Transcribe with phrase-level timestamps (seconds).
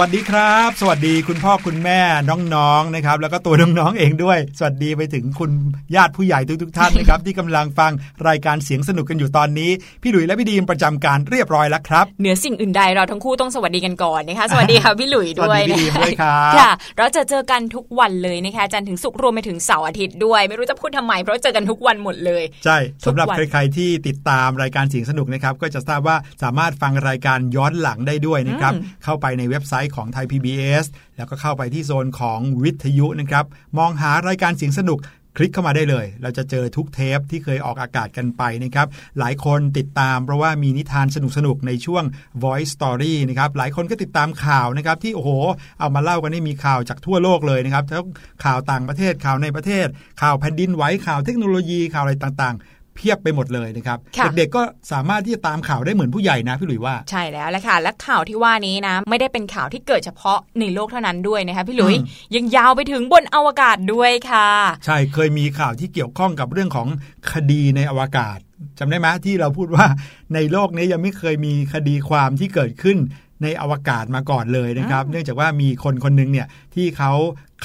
[0.00, 5.50] วัสดีครับ สวัสดีคุณพ่อคุณแม่น้องๆนะครับ แล้วก็ตัวน้องๆเองด้วย สวัสดีไปถึงคุณ
[5.94, 7.92] ญาติผู้ใหญ่ทุกๆท่านนะครับ ที่กำลังฟัง
[8.28, 9.70] รายการเสียงสนุกกันอยู่ตอนนี้
[10.02, 28.72] พี่หลุยและพี่ดีมประจำการเรียบร้อยแล้วครับเหนือสิ่งอื่นใดเราทั้งคู่ต้องสวัสดีกันก่อนนะคะสวัสดีค่ะพี่หลุยสวัสด้วยดีพี่ดีมด้วยครับค่ะ เราจะเจอกันทุกวันเลยนะคะจันทร์ถึงศุกร์รวมไปถึงเสาร์อาทิตย์ด้วย ไม่รู้จะพูดทำไมเพราะเจอกันทุกวันหมดเลย ใช่ทุกสำหรับวันใครๆที่ติดตามรายการเสียงสนุกนะครับก็จะทราบว่าสามารถฟังรายการย้อนหลังได้ด้วยนะครับ
[29.04, 30.84] เข้าไปในเว็บไซต์ของไทย PBS
[31.16, 33.44] แล้วก็เข้าไปที่โซนของวิทยุนะครับ
[33.78, 35.00] มองหารายการเสียงสนุก
[35.38, 38.86] คลิกเข้ามาได้เลย เราจะเจอทุกเทปที่เคยออกอากาศกันไปนะครับ
[39.18, 42.04] หลายคนติดตามเพราะว่ามีนิทานสนุกๆ ในช่วง
[42.42, 45.30] Voice Story นะครับ หลายคนก็ติดตามข่าวนะครับ ที่โอ้โห
[45.80, 48.06] เอามาเล่ากันนี่มีข่าวจากทั่วโลกเลยนะครับทั้ง
[48.44, 49.86] ข่าวต่างประเทศข่าวในประเทศ
[50.22, 54.62] ข่าวแผ่นดินไหวข่าวเทคโนโลยีข่าวอะไรต่างๆ เพียบไปหมดเลยนะครับค่ะเด็กๆก็
[54.92, 62.04] สามารถที่จะตามข่าวได้เหมือนผู้ใหญ่นะพี่หลุยว่า ใช่แล้วแหละค่ะ และข่าวที่ว่านี้นะ ไม่ได้เป็นข่าวที่เกิดเฉพาะในโลกเท่านั้นด้วยนะคะพี่หลุยอืม
[62.36, 64.48] ยังยาวไปถึงบนอวกาศด้วยค่ะ
[64.84, 66.88] ใช่เคยมีข่าวที่เกี่ยวข้องกับเรื่องของ
[67.32, 68.38] คดีในอวกาศ
[68.78, 69.86] จำได้ไหมที่เราพูดว่า
[70.34, 72.98] ในโลกนี้ยังไม่เคยมีคดีความที่เกิดขึ้น
[73.42, 77.12] ในอวกาศมาก่อนเลยนะครับ เนื่องจากว่ามีคนคนหนึ่งเนี่ยที่เขา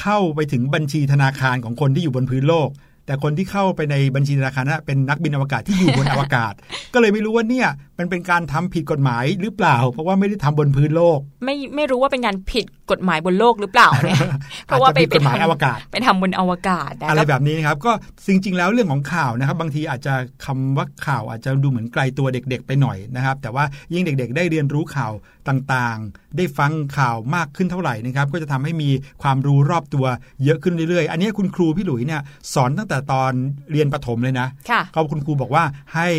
[0.01, 2.69] เข้าไปถึงบัญชีธนาคารของคนที่อยู่บนพื้นโลก
[3.09, 6.53] แต่คนที่เข้าไปในบัญชีธนาคารนั้นเป็นนักบินอวกาศที่อยู่บนอวกาศ
[6.93, 7.67] ก็เลยไม่รู้ว่าเนี่ย
[7.99, 14.21] มันเป็นการทำผิดกฎหมายหรือเปล่า เพราะว่าไม่ได้ทำบนพื้นโลก ไม่ไม่รู้ว่าเป็นการผิดกฎหมายบนโลกหรือเปล่าเนี่ย
[14.65, 17.91] เพราะว่าไปอาจจะผิดกฎหมายไปทำอวกาศไปทำบนอวกาศนะอะไรแล้วแบบนี้นะครับก็
[18.27, 20.13] จริงๆแล้วเรื่องของข่าวนะครับ บางทีอาจจะ
[20.45, 23.63] คำว่าข่าวอาจจะดูเหมือนไกลตัวเด็ก ๆ ไปหน่อยนะครับ แต่ว่า
[23.93, 25.11] ยิ่งเด็ก ๆ ได้เรียนรู้ข่าว
[25.49, 28.89] ต่างๆ ได้ฟังข่าวมากขึ้นเท่าไหร่นะครับ ก็จะทำให้มี
[29.21, 30.05] ความรู้รอบตัว
[30.43, 32.21] เยอะขึ้นเรื่อยๆ อันนี้คุณครูพี่หลุยเนี่ย
[32.53, 33.31] สอนตั้งแต่ตอน
[33.71, 35.63] เรียนประถมเลยนะค่ะเขาคุณครูบอกว่า
[35.95, 36.09] ให้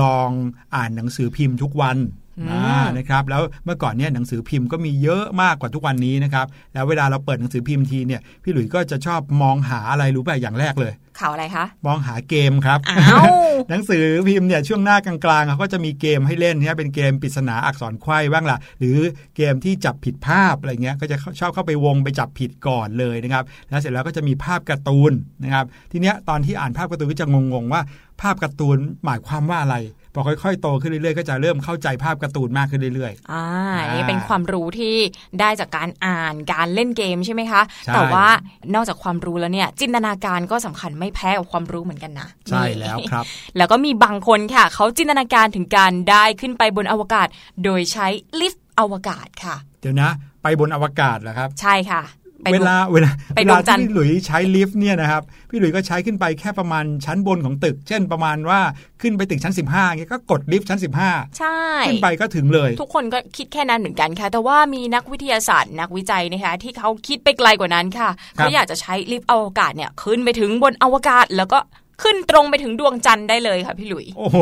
[0.00, 0.30] ลอง
[0.76, 1.98] อ่านหนังสือพิมพ์ทุกวัน
[2.38, 13.24] อืมอ่านะครับแล้วเมื่อก่อนเนี่ยหนังสือพิมพ์ก็มีเยอะมากกว่าทุกวันนี้นะครับแล้วเวลาเราเปิดหนังสือพิมพ์ทีเนี่ยพี่หลุยก็จะชอบมองหาอะไรรู้ป่ะอย่างแรกเลยข่าวอะไรคะมองหาเกมครับอ้าว
[13.70, 18.98] หนังสือพิมพ์เนี่ยช่วงหน้ากลางๆเขาก็จะมีเกมให้เล่นเนี่ยเป็นเกมปริศนาอักษรไขว้บ้างล่ะหรือ
[19.36, 25.12] เกมที่จับผิดภาพอะไรเงี้ยก็จะชอบเข้าไปวงไปจับผิดก่อนเลยนะครับแล้วเสร็จแล้วก็จะมีภาพการ์ตูน
[25.44, 27.82] นะครับทีเนี้ยตอนที่อ่านภาพการ์ตูนก็จะงงๆว่า
[28.20, 29.76] ภาพการ์ตูนหมายความว่าอะไร
[30.14, 33.44] พอค่อยๆโตขึ้นเรื่อยๆก็จะเริ่มเข้าใจภาพการ์ตูนมากขึ้นเรื่อยอ่า
[33.88, 34.96] อ่านี่เป็นความรู้ที่
[35.40, 38.26] ได้จากการอ่านการเล่นเกมใช่ไหมคะใช่แต่ว่า
[38.74, 43.24] นอกจากความรู้แล้วเนี่ยจินตนาการก็สำคัญไม่แพ้กับความรู้เหมือนกันนะๆใช่แล้วครับ
[43.56, 47.28] แล้วก็มีบางคนค่ะเขาจินตนาการถึงการได้ขึ้นไปบนอวกาศ
[47.64, 48.06] โดยใช้
[48.40, 50.10] ลิฟต์อวกาศค่ะ เดี๋ยวนะ
[50.42, 58.60] ไปบนอวกาศเหรอครับ ใช่ค่ะไป เวดูลาเวลาไปเวดวลางจันทร์ที่พี่หลุยใช้ลิฟต์เนี่ยนะครับพี่หลุยก็ใช้ขึ้นไปแค่ประมาณชั้นบนของตึก เช่นประมาณว่า
[59.02, 61.58] ขึ้นไปตึกชั้น 15เงี้ยก็กดลิฟต์ชั้น 15 ใช่
[61.88, 68.08] ขึ้นไปก็ถึงเลย ทุกคนก็คิดแค่นั้นเหมือนกันค่ะ แต่ว่ามีนักวิทยาศาสตร์นักวิจัยนะคะที่เขาคิดไปไกลกว่านั้นค่ะ
[68.38, 71.60] ครับเขาอยากจะใช้ลิฟต์อวกาศเนี่ยขึ้นไปถึงบนอวกาศแล้วก็
[72.02, 74.36] ขึ้นตรงไปถึงดวงจันทร์ได้เลยค่ะพี่หลุย โอ้โห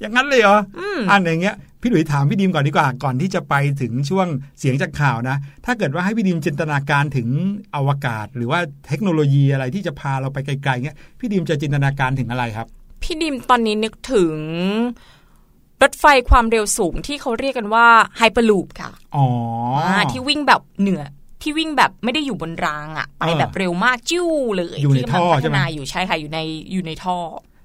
[0.00, 4.26] อย่างนั้นเลยเหรออืมอันอย่างเงี้ย พี่หลุยถามพี่ดิมก่อนดีกว่าก่อนที่จะไปถึงช่วง
[4.58, 7.28] เสียงจากข่าวนะ ถ้าเกิดว่าให้พี่ดิมจินตนาการถึง
[7.74, 12.66] อวกาศ หรือว่าเทคโนโลยีอะไรที่จะพาเราไปไกลๆเงี้ยพี่ดิมจะจินตนาการถึงอะไรครับ
[13.02, 14.34] พี่ดิมตอนนี้นึกถึง
[15.82, 17.86] รถไฟความเร็วสูงที่เขาเรียกกันว่า
[18.16, 21.02] ไฮเปอร์ลูปค่ะ อ๋อาที่วิ่งแบบเหนือ
[21.42, 26.38] ที่วิ่งแบบไม่ได้อยู่บนรางอะไปเออแบบเร็วมากจิ้วเลยอยู่ในที่กำลังท่อพัใช่ฒไหมนาอยู่ใช่ค่ะอยู่ใน
[26.72, 27.16] อยู่ในท่อ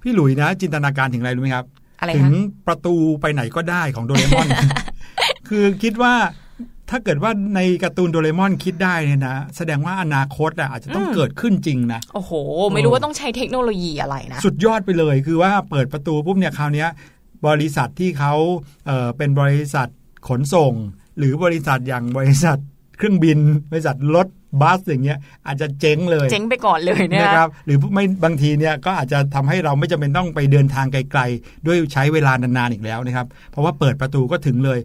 [0.01, 1.65] พี่หลุยนะ จินตนาการถึงอะไรรู้ไหมครับ
[2.03, 4.47] อะไรถึงคะประตูไปไหนก็ได้ของโดเรมอน
[5.49, 6.13] คือคิดว่า
[6.89, 12.31] ถ้าเกิดว่าในการ์ตูนโดเรมอนคิดได้เนี่ยนะ แสดงว่าอนาคตอะอาจจะต้องเกิดขึ้นจริงนะ โอ้โห
[12.73, 16.89] ไม่รู้ว่าต้องใช้เทคโนโลยีอะไรนะ สุดยอดไปเลยคือว่าเปิดประตูปุ๊บเนี่ยคราวเนี้ย
[17.47, 18.33] บริษัทที่เขา
[18.85, 19.87] เอ่อเป็นบริษัท
[20.27, 20.73] ขนส่ง
[21.17, 22.57] หรือบริษัทอย่างบริษัท
[22.97, 23.39] เครื่องบิน
[23.71, 24.27] บริษัทรถ
[24.61, 25.17] บัสอย่างเงี้ย
[25.47, 34.79] อาจจะเจ๊งเลยเจ๊งไปก่อนเลยเนี่ยนะครับ หรือไม่บางทีเนี่ยก็อาจจะทำให้เราไม่จำเป็นต้องไปเดินทางไกลๆ ด้วยใช้เวลานานๆอีกแล้วนะครับ เพราะว่าเปิดประตูก็ถึงเลย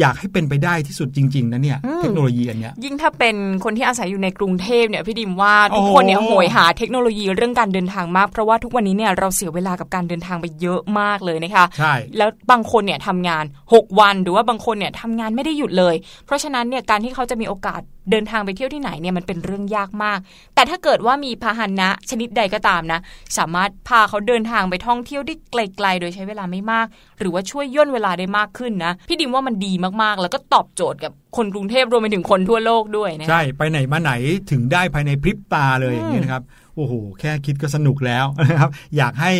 [0.00, 15.94] อยากให้เป็นไปได้ที่สุดจริง ๆนะเนี่ยเทคโนโลยีอันเนี้ยยิ่งถ้าเป็นคนที่อาศัยอยู่ในกรุงเทพเนี่ยพี่ดิมว่าทุกโอ้คนเนี่ยโหยหาเทคโนโลยีเรื่องการเดินทางมากเพราะว่าทุกวันนี้เนี่ยเราเสียเวลากับการเดินทางไปเยอะมากเลยนะคะใช่แล้วบางคนเนี่ยทำงาน 6 วันหรือว่าบางคนเนี่ยทำงานไม่ได้หยุดเลย
[16.26, 20.18] เพราะฉะนั้นเนี่ยการที่เขาจะมีโอกาสเดินทางไปเที่ยวที่ไหนเนี่ยมันเป็นเรื่องยากมาก
[20.54, 23.00] แต่ถ้าเกิดว่ามีพาหนะชนิดใดก็ตามนะ
[23.38, 26.86] สามารถพาเขาเดินทางไปท่องเที่ยวได้ไกล ๆ โดยใช้เวลาไม่มาก
[27.18, 29.72] หรือว่าช่วยย่นเวลาได้มากขึ้นนะพี่ดิมว่ามันดี
[30.02, 34.12] มากๆ แล้วก็ตอบโจทย์กับคนกรุงเทพรวมไปถึงคนทั่วโลกด้วยนะใช่ไปไหนมาไหน
[34.50, 36.42] ถึงได้ภายในพริบตาเลยอย่างนี้ยนะครับ
[36.76, 39.32] โอ้โห แค่คิดก็สนุกแล้วนะครับ อยากให้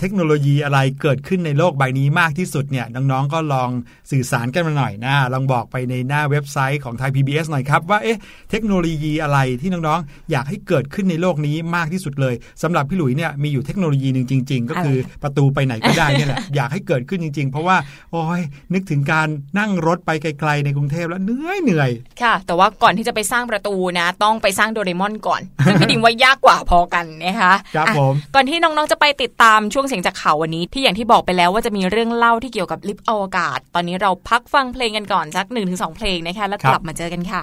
[0.00, 3.70] เทคโนโลยีอะไรเกิดขึ้นในโลกใบนี้มากที่สุดเนี่ยน้องๆก็ลอง
[4.10, 8.18] สื่อสารกันมาหน่อยนะลองบอกไปในหน้าเว็บไซต์ของไทย PBS หน่อยครับว่าเอ๊ะ
[8.50, 17.76] เทคโนโลยีอะไรที่น้องๆ อยากให้เกิดขึ้นในโลกนี้มากที่สุดเลยสำหรับพี่หลุยเนี่ยมีอยู่เทคโนโลยีหนึ่งจริง ๆ ก็คือประตูไปไหนก็ได้เนี่ยแหละอยากให้เกิดขึ้นจริง ๆ เพราะว่า
[18.12, 21.90] โอ้ยนึกถึงการนั่งรถไปไกล ๆ ในกรุงเทพแล้วเหนื่อยเหนื่อย
[22.22, 35.56] ค่ะ แต่ว่าก่อนที่จะไปสร้างประตูนะ ต้องไปสร้างโดเรมอนก่อนซึ่งพี่ดิมว่ายากกว่าพอกันนะคะครับผมก่อนที่น้องๆจะไปติดตามช่วงเสียงจากข่าววันนี้ที่อย่างที่บอกไปแล้วว่าจะมีเรื่องเล่าที่เกี่ยวกับลิฟต์อวกาศ ตอนนี้เราพักฟังเพลงกันก่อนสัก1
[35.90, 37.40] งเพลงนะคะแล้วกลับมาเจอกันค่ะ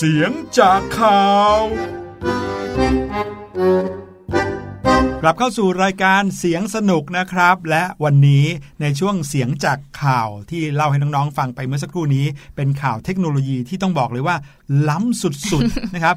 [0.00, 1.26] เสียงจากข่า
[1.58, 1.60] ว
[5.22, 8.44] กลับเข้าสู่รายการเสียงสนุกนะครับ และวันนี้
[8.80, 12.26] ในช่วงเสียงจากข่าวที่เล่าให้น้องๆ ฟังไปเมื่อสักครู่นี้
[12.56, 14.36] เป็นข่าวเทคโนโลยีที่ต้องบอกเลยว่า
[14.88, 16.16] ล้ำสุดๆนะครับ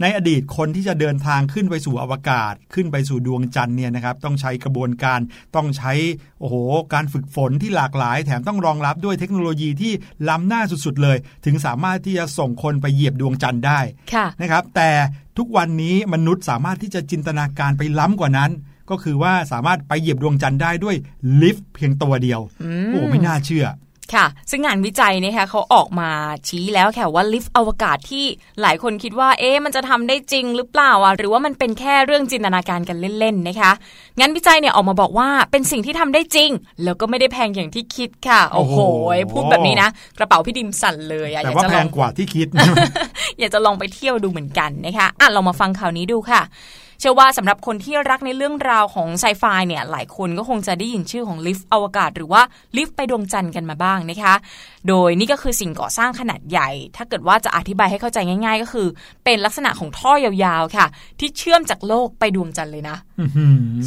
[0.00, 5.20] ในอดีตคนที่จะเดินทางขึ้นไปสู่อวกาศ ขึ้นไปสู่ดวงจันทร์เนี่ยนะครับต้องใช้กระบวนการ
[5.56, 5.92] ต้องใช้
[6.40, 6.56] โอ้โห
[6.94, 9.92] การฝึกฝนที่หลากหลาย แถมต้องรองรับด้วยเทคโนโลยีที่
[10.28, 13.80] ล้ำหน้าสุดๆเลย ถึงสามารถที่จะส่งคนไปเหยียบดวงจันทร์ได้
[14.14, 14.90] ค่ะนะครับ แต่
[15.38, 18.50] ทุกวันนี้มนุษย์สามารถที่จะจินตนาการไปล้ำกว่านั้น
[18.90, 20.96] ก็คือว่าสามารถไปเหยียบดวงจันทร์ได้ด้วย
[21.42, 22.40] ลิฟต์เพียงตัวเดียว
[22.90, 23.66] โอ้ไม่น่าเชื่อ
[24.14, 26.10] ค่ะ ซึ่งงานวิจัยนะคะเขาออกมา
[26.48, 28.24] ชี้แล้วค่ะว่าลิฟต์อวกาศที่
[28.60, 33.72] หลายคนคิดว่าเอ๊ะมันจะทำได้จริงหรือเปล่าอะหรือว่ามันเป็นแค่เรื่องจินตนาการกันเล่นๆนะคะ
[34.18, 36.50] งานวิจัยเนี่ยออกมาบอกว่าเป็นสิ่งที่ทำได้จริง
[36.84, 39.88] แล้วก็ไม่ได้แพงอย่างที่คิดค่ะ โอ้โหโอ้โหพูดแบบนี้นะ
[40.18, 42.46] กระเป๋าพี่ดิมสั่นเลยอะอแต่ยากว่าจะแพลองงกว่าที่คิด
[43.38, 46.42] อยากจะลองไปเที่ยวดูเหมือนกันนะคะอะเรามาฟังข่าวนี้ดูค่ะ
[47.00, 52.42] เชื่อว่าสำหรับคนที่รักในเรื่องราวของไซไฟเนี่ยหลายคนก็คงจะได้ยินชื่อของลิฟต์อวกาศ หรือว่า
[52.76, 54.34] ลิฟต์ไปดวงจันทร์กันมาบ้างนะคะ
[54.88, 58.88] โดยนี่ก็คือสิ่งก่อสร้างขนาดใหญ่ ถ้าเกิดว่าจะอธิบายให้เข้าใจง่าย ๆ ก็คือ
[59.24, 60.86] เป็นลักษณะของท่อยาวๆค่ะ
[61.18, 62.96] ที่เชื่อมจากโลกไปดวงจันทร์เลยนะ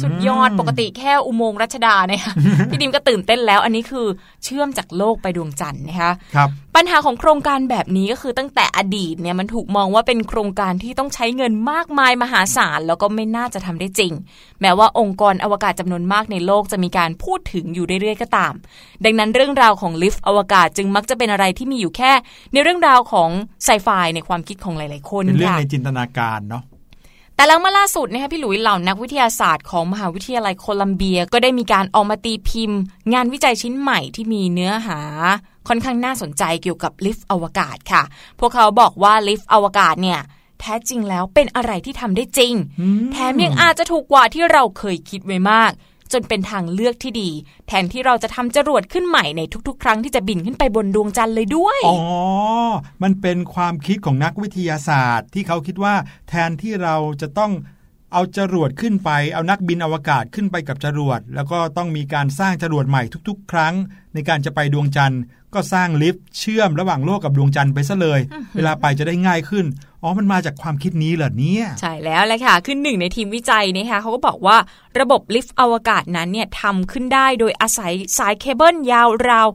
[0.02, 2.24] สุดยอดปกติแค่อุโมงค์รัชดาเนี่ย
[2.70, 4.06] พี่ดิมก็ตื่นเต้นแล้ว อันนี้คือ
[4.44, 14.12] เชื่อมจากโลกไปดวงจันทร์นะคะครับปัญหาของโครงการแบบนี้ก็คือตั้งแต่อดีตเนี่ยมันถูกมองว่าเป็นโครงการที่ต้องใช้เงินมากมายมหาศาลแล้วก็ไม่น่าจะทำได้จริง
[14.60, 18.54] แม้ว่าองค์กรอวกาศจำนวนมากในโลกจะมีการพูดถึงอยู่เรื่อยๆก็ตาม
[19.04, 22.12] ดังนั้นเรื่องราวของลิฟต์อวกาศจึงมักจะเป็นอะไรที่มีอยู่แค่
[22.52, 23.30] ในเรื่องราวของ
[23.64, 26.62] ไซไฟในความคิดของหลาย ๆ คนเป็นเรื่องค่ะในจินตนาการเนาะ
[27.42, 32.78] แต่แล้วเมื่อล่าสุดนะคะพี่หลุยเหล่านักวิทยาศาสตร์ของมหาวิทยาลัยโคลัมเบีย ก็ได้มีการออกมาตีพิมพ์
[33.12, 35.00] งานวิจัยชิ้นใหม่ที่มีเนื้อหา
[35.68, 38.02] ค่อนข้างน่าสนใจเกี่ยวกับลิฟต์อวกาศค่ะ
[38.40, 40.20] พวกเขาบอกว่าลิฟต์อวกาศเนี่ย
[40.60, 42.54] แท้จริงแล้วเป็นอะไรที่ทำได้จริง
[43.12, 45.72] แถมยังอาจจะถูกกว่าที่เราเคยคิดไว้มาก
[46.12, 47.30] จนเป็นทางเลือกที่ดี
[47.68, 51.98] แทนที่เราจะทำจรวดขึ้นใหม่ในทุกๆ ครั้งที่จะบินขึ้นไปบนดวงจันทร์เลยด้วย อ๋อ
[53.02, 55.94] มันเป็นความคิดของนักวิทยาศาสตร์ ที่เขาคิดว่า
[56.28, 57.52] แทนที่เราจะต้อง
[58.12, 63.74] เอาจรวดขึ้นไป เอานักบินอวกาศขึ้นไปกับจรวด แล้วก็ต้องมีการสร้างจรวดใหม่ทุกๆ ครั้ง
[64.14, 65.22] ในการจะไปดวงจันทร์
[65.54, 68.20] ก็สร้างลิฟต์เชื่อมระหว่างโลกกับดวงจันทร์ไปซะเลย
[68.56, 69.64] เวลาไปจะได้ง่ายขึ้น
[70.02, 74.56] อ๋อ มันมาจากความคิดนี้เหรอเนี่ย ใช่แล้วแหละค่ะคือหนึ่งในทีมวิจัยนะคะเขาก็บอกว่า
[75.00, 79.48] ระบบลิฟต์อวกาศนั้นเนี่ยทำขึ้นได้โดยอาศัยสายเคเบิลยาวราว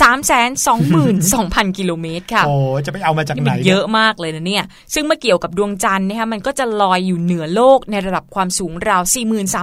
[0.00, 2.54] 3 2 2 0 0 0 กิโลเมตรค่ะโอ้
[2.86, 9.02] จะไปเอามาจากนี่ไหนมันเยอะมากเลยนะเนี่ย ซึ่งเมื่อเกี่ยวกับดวงจันทร์นะคะมันก็จะลอยอยู่เหนือโลกในระดับความสูงราว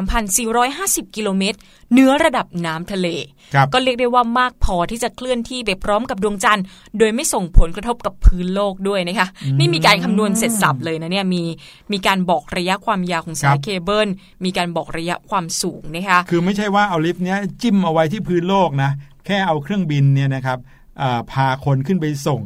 [0.08, 1.58] 43,450 กิโลเมตร
[1.92, 3.08] เหนือระดับน้ำทะเล
[3.54, 6.66] ครับก็เรียกได้ว่ามากพอที่จะเคลื่อนที่ไปพร้อมกับดวงจันทร์
[6.98, 9.28] โดยไม่ส่งผลกระทบกับพื้นโลกด้วยนะคะ
[9.60, 11.44] นี่มีการคำนวณเสร็จสับเลยนะเนี่ยมี
[11.92, 14.08] มีการบอกระยะความยาวของสายเคเบิล
[14.46, 18.92] มีการบอกระยะความสูงนะคะคือไม่ใช่ว่าเอาลิฟต์เนี้ยจิ้มเอาไว้ที่พื้นโลกนะ
[19.26, 20.60] แค่เอาเครื่องบินเนี่ยนะครับ
[21.02, 22.42] อ่าพาคนขึ้นไปส่ง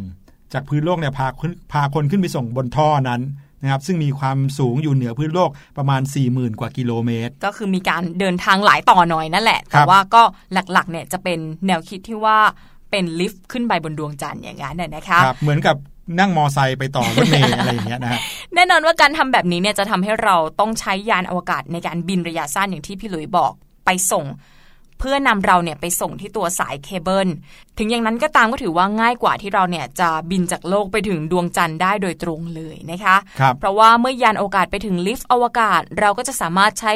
[0.53, 3.21] จากพื้นโลกเนี่ยพาขึ้นพาคนขึ้นไปส่งบนท่อนั้น
[3.61, 10.21] นะครับซึ่งมีความสูงอยู่เหนือพื้นโลกประมาณ 40,000 กว่ากิโลเมตร ก็คือมีการเดินทางหลายต่อหน่อยนั่นแหละครัแต่บว่าก็
[10.53, 12.37] หลักๆเนี่ยจะเป็นแนวคิดที่ว่า
[12.91, 15.75] เป็นลิฟต์ขึ้นไปบนดวงจันทร์อย่างนั้นน่ะนะคะครับเหมือนกับ
[16.19, 18.19] นั่งมอไซค์ไปต่อรถเมล์อะไรอย่างเงี้ยนะฮะ
[18.55, 23.51] แน่นอนว่าการทำแบบนี้เนี่ยจะทำให้เราต้องใช้ยานอวกาศในการบินระยะสั้นอย่างที่พี่หลุยบอก
[23.85, 24.25] ไปส่ง
[24.99, 27.27] เพื่อนำเราเนี่ยไปส่งที่ตัวสายเคเบิล
[27.77, 36.91] ถึงอย่างนั้นก็ตามก็ถือว่าง่ายกว่าที่เราเนี่ยจะบินจากโลกไปถึงดวงจันทร์ได้โดยตรงเลยนะคะครับเพราะว่าเมื่อยานอวกาศไปถึงลิฟต์อวกาศ เราก็จะสามารถใช้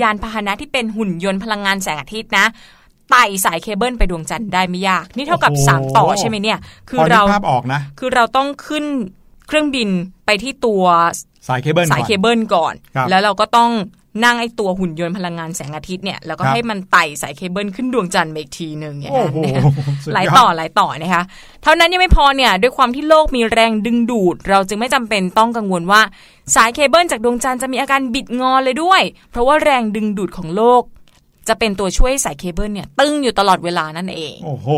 [0.00, 2.46] ยานพาหนะที่เป็นหุ่นยนต์พลังงานแสงอาทิตย์นะ
[3.10, 6.58] ไต่สายเคเบิลไปดวงจันทร์ได้ไม่ยาก นี่เท่ากับโอ้โหสามต่อใช่ไหมเนี่ย
[6.90, 8.84] คือเราพอนึกภาพออกนะ คือเราต้องขึ้น
[9.48, 9.88] เครื่องบิน
[10.26, 10.84] ไปที่ตัว
[11.48, 13.70] สายเคเบิลสายก่อนเคเบิลก่อนครับแล้วเราก็ต้อง
[14.22, 19.62] นั่งไอ้ตัวหุ่นยนต์พลังงานแสงอาทิตย์เนี่ยแล้วก็ครับให้มันไต่สายเคเบิลขึ้นดวงจันทร์ไปอีกทีหนึ่งอย่างนั้นเนี่ยโอ้โห
[20.04, 21.22] สุดยอดหลายต่อหลายต่อนะคะ
[21.62, 26.00] เท่านั้นยังไม่พอเนี่ยด้วยความที่โลกมีแรงดึงดูด เราจึงไม่จำเป็นต้องกังวลว่า
[26.54, 30.84] สายเคเบิลจากดวงจันทร์จะมีอาการบิดงอเลยด้วย เพราะว่าแรงดึงดูดของโลก
[31.48, 34.68] จะเป็นตัวช่วยให้สายเคเบิลเนี่ยตึงอยู่ตลอดเวลานั่นเอง โอ้โห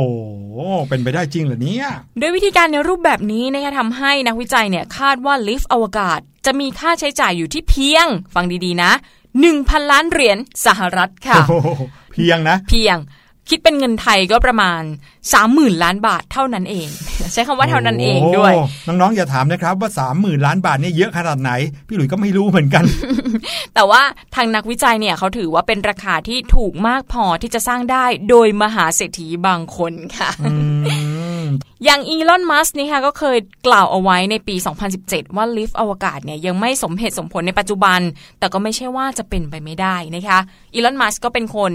[0.89, 1.87] เป็นไปได้จริงเหรอเนี่ย
[2.21, 8.93] ด้วยวิธีการในรูปแบบนี้นะคะทำให้นักวิจัยเนี่ยคาดว่าลิฟต์อวกาศ จะมีค่าใช้จ่ายอยู่ที่เพียง ฟังดีๆนะ
[9.45, 11.69] 1,000 ล้านเหรียญสหรัฐค่ะโอ้โห
[12.13, 12.99] เพียงนะ เพียง
[13.51, 14.83] คิดเป็นเงินไทยก็ประมาณ
[15.33, 16.89] 30,000 ล้านบาทเท่านั้นเอง
[17.33, 21.51] ใช้คำว่าเท่านั้นเองด้วยโอ้น้องๆอย่าถามนะครับว่า 30,000 ล้านบาทเนี่ยเยอะขนาดไหน
[21.87, 22.85] พี่หลุยส์ก็ไม่รู้เหมือนกัน
[23.75, 24.03] แต่ว่า
[24.35, 30.31] ทางนักวิจัยเนี่ยเขาถือว่าเป็นราคาที่ถูกมากพอที่จะสร้างได้โดยมหาเศรษฐีบางคนค่ะ
[31.85, 34.55] อย่างอีลอน มัสนี่ค่ะก็เคยกล่าวเอาไว้ในปี
[34.97, 38.01] 2017 ว่าลิฟต์อวกาศเนี่ยยังไม่สมเหตุสมผลในปัจจุบัน
[38.39, 40.39] แต่ก็ไม่ใช่ว่าจะเป็นไปไม่ได้นะคะ
[40.75, 41.73] อีลอน มัสก็เป็นคน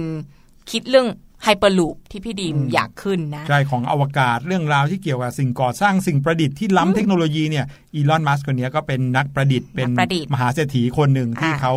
[0.71, 1.07] คิดเรื่อง
[1.43, 9.89] ไฮเปอร์ลูปที่พี่ดีมอยากขึ้นนะใช่ของอวกาศเรื่องราวที่เกี่ยวกับสิ่งก่อสร้างสิ่งประดิษฐ์ที่ล้ำเทคโนโลยีเนี่ยอีลอนมัสก์คนนี้ก็เป็นนักประดิษฐ์เป็น
[10.33, 11.73] มหาเศรษฐีคนหนึ่งที่เขา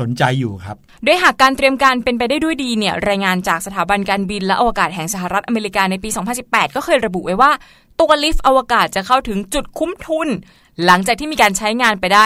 [0.00, 6.08] สนใจอยู่ครับโดยหากการเตรียมการเป็นไปได้ด้วยดีเนี่ยรายงานจากสถาบันการบินและอวกาศแห่งสหรัฐอเมริกาในปี
[6.42, 7.50] 2018 ก็เคยระบุไว้ว่า
[8.00, 10.28] ตัวลิฟต์อวกาศจะเข้าถึงจุดคุ้มทุน
[10.86, 12.24] หลังจากที่มีการใช้งานไปได้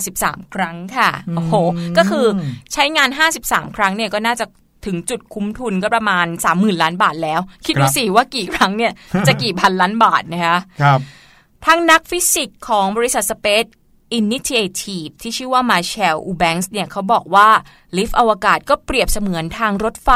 [0.00, 1.54] 53 ครั้งค่ะ โอ้โห
[1.98, 2.26] ก็คือ
[2.72, 3.08] ใช้งาน
[3.42, 4.44] 53 ครั้งเนี่ยก็น่าจะ
[4.86, 8.92] ถึงจุดคุ้มทุนก็ประมาณ 30,000 ล้านบาทแล้ว คิดดูสิว่ากี่ครั้งเนี่ย
[9.26, 11.00] จะกี่พันล้านบาทนะคะครับ
[11.66, 13.70] ทั้งนักฟิสิกส์ของบริษัท Space
[14.20, 17.48] Initiative ที่ชื่อว่ามาเชลอูแบงส์เนี่ยเขาบอกว่า
[17.96, 20.10] ลิฟต์อวกาศก็เปรียบเสมือนทางรถไฟ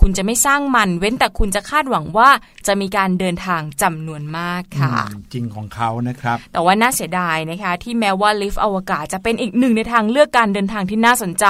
[0.00, 2.30] คุณจะไม่สร้างมันเว้นแต่คุณจะคาดหวังว่า
[2.66, 4.92] จะมีการเดินทางจำนวนมากค่ะ
[5.32, 11.46] จริงของเขานะครับ แต่ว่าน่าเสียดายนะคะ ที่แม้ว่าลิฟต์อวกาศจะเป็นอีกหนึ่งในทางเลือกการเดินทางที่น่าสนใจ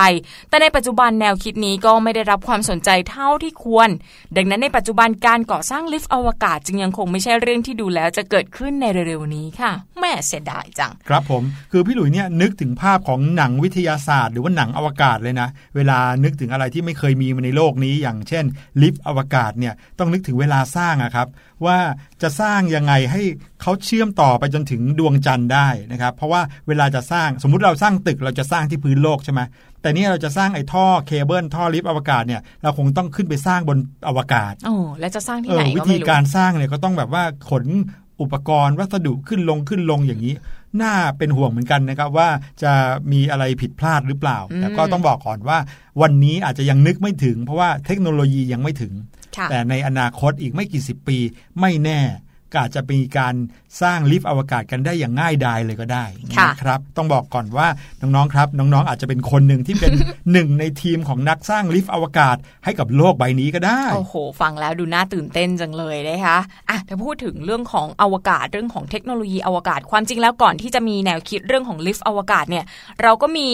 [0.48, 3.88] แต่ในปัจจุบันแนวคิดนี้ก็ไม่ได้รับความสนใจเท่าที่ควร
[4.36, 18.44] ดังนั้นในปัจจุบันการก่อสร้างลิฟต์อวกาศจึงยังคงไม่ใช่เรื่องที่ดูแล้วจะเกิดขึ้นในเร็วๆนี้ค่ะ แม่เสียดายจัง ครับผม คือพี่หลุยเนี่ยนึกถึงภาพของหนังวิทยาศาสตร์ หรือว่าหนังอวกาศเลยนะเวลานึกถึงอะไรที่ไม่เคยมีมาในโลกนี้ อย่างเช่น
[18.82, 21.28] ลิฟต์อวกาศเนี่ยต้องนึกถึงเวลาสร้างอะครับ
[21.66, 21.78] ว่า
[22.22, 23.22] จะสร้างยังไงให้
[23.62, 29.40] เขาเชื่อมต่อไปจนถึงดวงจันทร์ได้นะครับ เพราะว่าเวลาจะสร้างสมมุติเราสร้างตึกเราจะสร้างที่พื้นโลกใช่ไหม
[29.82, 37.64] แต่นี่เราจะสร้างไอ้ท่อเคเบิลท่อลิฟต์อวกาศเนี่ยเราคงต้องขึ้นไปสร้างบนอวกาศโอ้แล้วจะสร้างที่ไหนวิธีการสร้างเนี่ยก็ต้องแบบว่าขน
[38.20, 40.34] อุปกรณ์วัสดุขึ้นลงขึ้นลงอย่างนี้
[40.82, 42.28] น่าเป็นห่วงเหมือนกันนะครับว่า
[42.62, 42.72] จะ
[43.12, 45.58] มีอะไรผิดพลาดหรือเปล่า แต่ก็ต้องบอกก่อนว่า
[46.02, 48.92] วันนี้อาจจะยังนึกไม่ถึง เพราะว่าเทคโนโลยียังไม่ถึง
[49.50, 51.18] แต่ในอนาคตอีกไม่กี่สิบปี
[51.60, 52.00] ไม่แน่
[52.52, 53.34] ก็อาจจะมีการ
[53.82, 57.66] สร้างลิฟต์อวกาศกันได้อย่างง่ายดายเลยก็ได้นะครับ ต้องบอกก่อนว่า
[58.00, 59.92] น้องๆครับน้องๆอาจจะเป็นคนหนึ่งที่เป็น
[60.32, 72.64] หนึ่งในทีมของนักสร้างลิฟต์อวกาศให้กับโลกใบนี้ก็ได้โอ้โห ฟังแล้วดูน่าตื่นเต้นจังเลยนะคะอะถ้าพูดถึงเรื่องของอวกาศเรื่องของเทคโนโลยีอวกาศ ความจริงแล้วก่อนที่จะมีแนวคิดเรื่องของลิฟต์อวกาศเนี่ย
[73.02, 73.48] เราก็มี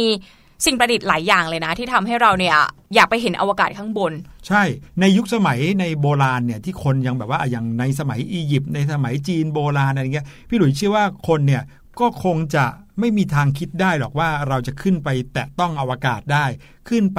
[0.65, 2.57] สิ่งประดิษฐ์หลายอย่างเลยนะ ที่ทำให้เราเนี่ย
[2.95, 4.13] อยากไปเห็นอวกาศข้างบน
[4.49, 4.63] ใช่
[5.01, 11.63] ในยุคสมัยในโบราณเนี่ยที่คนยังแบบว่าอย่างในสมัยอียิปต์ในสมัยจีนโบราณอะไรเงี้ยพี่หลุยเชื่อว่าคนเนี่ย
[12.01, 12.65] ก็คงจะ
[13.01, 16.45] ไม่มีทางคิดได้หรอกว่าเราจะขึ้นไปแตะต้องอวกาศได้
[16.89, 17.19] ขึ้นไป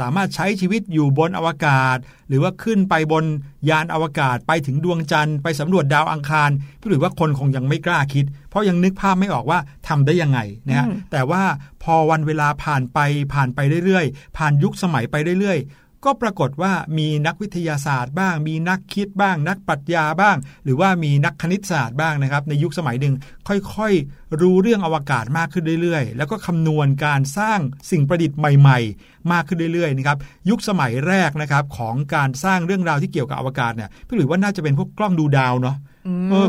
[0.00, 1.96] สามารถใช้ชีวิตอยู่บนอวกาศ
[2.28, 3.24] หรือว่าขึ้นไปบน
[3.70, 11.42] ยานอวกาศไปถึงดวงจันทร์ไปสำรวจดาวอังคารพี่หรือว่าคนคงยังไม่กล้าคิด เพราะยังนึกภาพไม่ออกว่าทำได้ยังไงนะฮะแต่ว่า
[11.82, 12.98] พอวันเวลาผ่านไป
[13.34, 15.58] ผ่านไปเรื่อยๆ ผ่านยุคสมัยไปเรื่อย
[16.04, 23.14] ก็ปรากฏว่ามีนักวิทยาศาสตร์บ้าง มีนักคิดบ้าง นักปรัชญาบ้าง หรือว่ามีนักคณิตศาสตร์บ้างนะครับ ในยุคสมัยหนึ่ง
[23.48, 27.60] ค่อยๆ รู้เรื่องอวกาศมากขึ้นเรื่อยๆ แล้วก็คำนวณการสร้าง
[27.90, 30.18] สิ่งประดิษฐ์ใหม่ ๆ มากขึ้นเรื่อยๆนะครับ
[30.50, 35.76] ยุคสมัยแรกนะครับของการสร้างเรื่องราวที่เกี่ยวกับอวกาศเนี่ยพี่หลุยว่าน่าจะเป็นพวกกล้องดูดาวเนาะ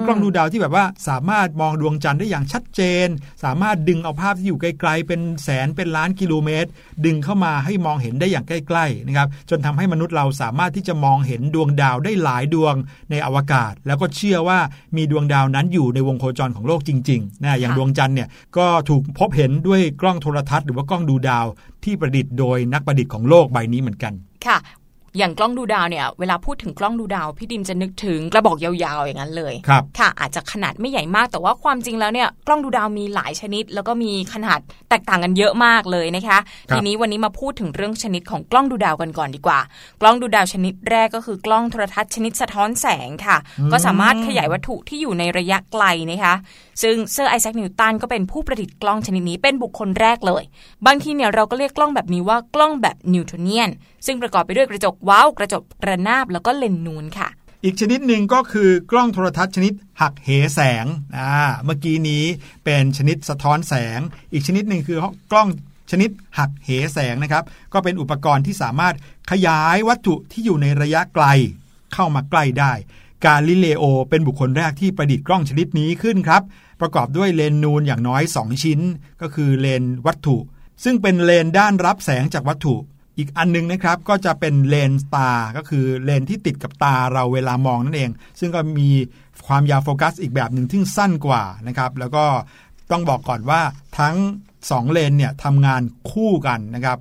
[0.06, 3.08] กล้องดูดาวที่แบบว่าสามารถมองดวงจันทร์ได้อย่างชัดเจน
[3.44, 6.70] สามารถดึงเอาภาพที่อยู่ไกลๆ เป็นแสนเป็นล้านกิโลเมตร
[7.06, 12.76] ดึงเข้ามาให้มองเห็นได้อย่างใกล้ๆนะครับจนทำให้มนุษย์เราสามารถที่จะมองเห็นดวงดาวได้หลายดวง
[13.12, 14.60] ในอวกาศ แล้วก็เชื่อว่า
[14.98, 21.46] มีดวงดาวนั้นอยู่ในวงโคจรของโลกจริงๆนะอย่างดวงจันทร์เนี่ยก็ถูกพบเห็นด้วยกล้องโทรทัศน์หรือว่ากล้องดูดาว
[21.84, 24.14] ที่ประดิษฐ์โดยนักประดิษฐ์ของโลกใบนี้เหมือนกัน
[24.46, 24.58] ค่ะ
[25.18, 36.38] อย่างกล้องดูดาวเนี่ยเวลาพูดถึงกล้องดูดาวพี่ดิมจะนึกถึงกระบอกยาวๆอย่างนั้นเลยครับค่ะ อาจจะขนาดไม่ใหญ่มากแต่ว่าความจริงแล้วเนี่ยกล้องดูดาวมีหลายชนิด แล้วก็มีขนาดแตกต่างกันเยอะมากเลยนะคะ
[36.70, 39.60] ทีนี้วันนี้มาพูดถึงเรื่องชนิดของกล้องดูดาวกันก่อนดีกว่า
[40.02, 43.38] กล้องดูดาวชนิดแรกก็คือกล้องโทรทรรศน์ชนิดสะท้อนแสงค่ะ
[43.72, 46.34] ก็สามารถขยายวัตถุที่อยู่ในระยะไกลนะคะ
[46.82, 50.44] ซึ่งเซอร์ไอแซคนิวตันก็เป็นผู้ประดิษฐ์กล้องชนิดนี้เป็นบุคคลแรกเลย
[50.86, 53.70] บางทีเนี่ยเราก็เรียกกล้องแบบนี้ว่ากล้องแบบ Newtonian
[54.06, 57.30] ซึ่งประกอบไปด้วยกระจกเว้ากระจกระนาบแล้วก็เลนส์นูนค่ะ
[57.64, 60.86] อีกชนิดหนึ่งก็คือกล้องโทรทรรศน์ชนิดหักเหแสง
[61.18, 61.34] อ่า
[61.66, 62.24] เมื่อกี้นี้
[62.66, 64.00] เป็นชนิดสะท้อนแสง
[64.34, 64.98] อีกชนิดหนึ่งคือ
[65.32, 65.50] กล้อง
[65.92, 68.96] ชนิดหักเหแสงนะครับ ก็เป็นอุปกรณ์ที่สามารถ
[69.32, 71.26] ขยายวัตถุที่อยู่ในระยะไกล
[71.94, 72.74] เข้ามาใกล้ได้
[73.26, 76.42] กาลิเลโอเป็นบุคคลแรกที่ประดิษฐ์กล้องชนิดนี้ขึ้นครับ
[76.82, 78.80] ประกอบด้วยเลนนูนอย่างน้อย 2 ชิ้น
[79.22, 80.38] ก็คือเลนวัตถุ
[80.84, 82.76] ซึ่งเป็นเลนด้านรับแสงจากวัตถุ
[83.18, 88.90] อีกอันนึงนะครับก็จะเป็นเลนตา ก็คือเลนที่ติดกับตาเราเวลามองนั่นเอง ซึ่งก็มี
[89.48, 92.26] ความยาวโฟกัสอีกแบบหนึ่งที่สั้นกว่านะครับ แล้วก็
[92.92, 93.62] ต้องบอกก่อนว่า
[94.00, 94.16] ทั้ง
[94.60, 95.82] 2 เลนเนี่ยทำงาน
[96.12, 97.00] คู่กันนะครับ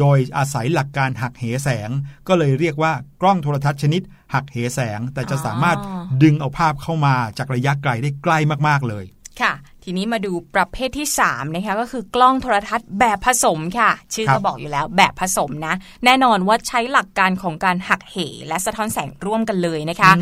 [0.00, 1.90] โดยอาศัยหลักการหักเหแสง
[2.28, 4.02] ก็เลยเรียกว่ากล้องโทรทัศน์ชนิด
[4.34, 5.78] หักเหแสง แต่จะสามารถ
[6.22, 9.04] ดึงเอาภาพเข้ามาจากระยะไกลได้ใกล้มากๆเลย
[9.42, 20.12] ค่ะ ทีนี้มาดูประเภทที่3นะคะก็คือกล้องโทรทัศน์แบบผสมค่ะ ชื่อครัก็บบอกอยู่แล้วแบบผสมนะ แน่นอนว่าใช้หลักการของการหักเหและสะท้อนแสงร่วมกันเลยนะคะ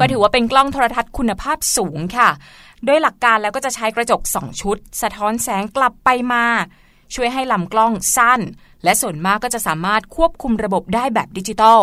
[0.00, 2.28] ก็ถือว่าเป็นกล้องโทรทัศน์คุณภาพสูงค่ะ
[2.86, 6.44] โดยหลักการแล้วก็จะใช้กระจก 2 ชุด สะท้อนแสงกลับไปมา
[7.14, 8.40] ช่วยให้ลำกล้องสั้น
[8.84, 11.80] และส่วนมากก็จะสามารถควบคุมระบบได้แบบดิจิตอล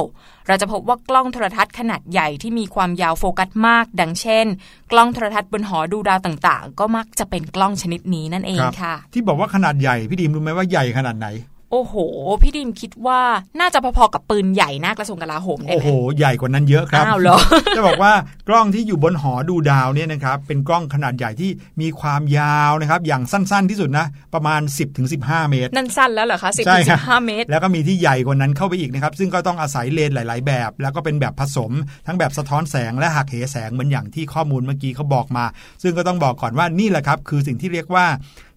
[0.47, 4.45] เราจะพบว่ากล้องโทรทัศน์ขนาดใหญ่ที่มีความยาวโฟกัสมาก ดังเช่น
[4.91, 11.27] กล้องโทรทัศน์บนหอดูดาวต่างๆ ก็มักจะเป็นกล้องชนิดนี้นั่นเองครับค่ะ ที่บอกว่าขนาดใหญ่พี่ดีมรู้ไหมว่าใหญ่ขนาดไหน
[11.71, 11.93] โอ้โห
[12.41, 13.21] พี่ดิมคิดว่า
[13.59, 17.37] น่าจะพอๆกับปืนใหญ่หน้ากระทรวงกลาโหมได้โอ้ไหมโห ใหญ่กว่านั้นเยอะครับอ้าวเหรอ
[17.75, 18.13] จะบอกว่า
[18.49, 21.49] กล้องที่อยู่บนหอดูดาวเนี่ยนะครับเป็นกล้องขนาดใหญ่ที่
[21.81, 24.61] มีความยาวนะครับอย่างสั้นๆที่สุดนะ ประมาณ
[25.05, 31.71] 10-15เมตร นั่นสั้นแล้วเหรอคะสิบใช่ถึงครัสิบบห้าเมตร แล้วก็มีที่ใหญ่กว่านั้นเข้าไปอีกนะครับ ซึ่งก็ต้องอาศัยเลนส์หลาย ๆ แบบ แล้วก็เป็นแบบผสม
[32.07, 35.45] ทั้งแบบสะท้อนแสงและหักเหแสงเหมือนอย่างที่ข้อมูลเมื่อกี้เขาบอกมา
[35.83, 38.05] ซึ่งก็ต้องบอกก่อนว่านี่แหละครับคือสิ่งที่เรียกว่า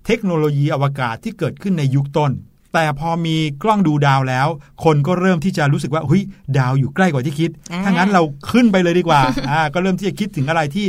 [0.06, 2.32] เทคโนโลยีอวกาศที่เกิดขึ้นในยุคต้น
[2.74, 4.48] แต่พอมีกล้องดูดาวแล้ว
[4.84, 6.22] คนก็เริ่มที่จะรู้สึกว่าเฮ้ย
[6.58, 10.86] ดาวอยู่ใกล้กว่าที่คิดอ่าถ้างั้นเราขึ้นไปเลยดีกว่าอ่า ก็เริ่มที่จะคิดถึงอะไรที่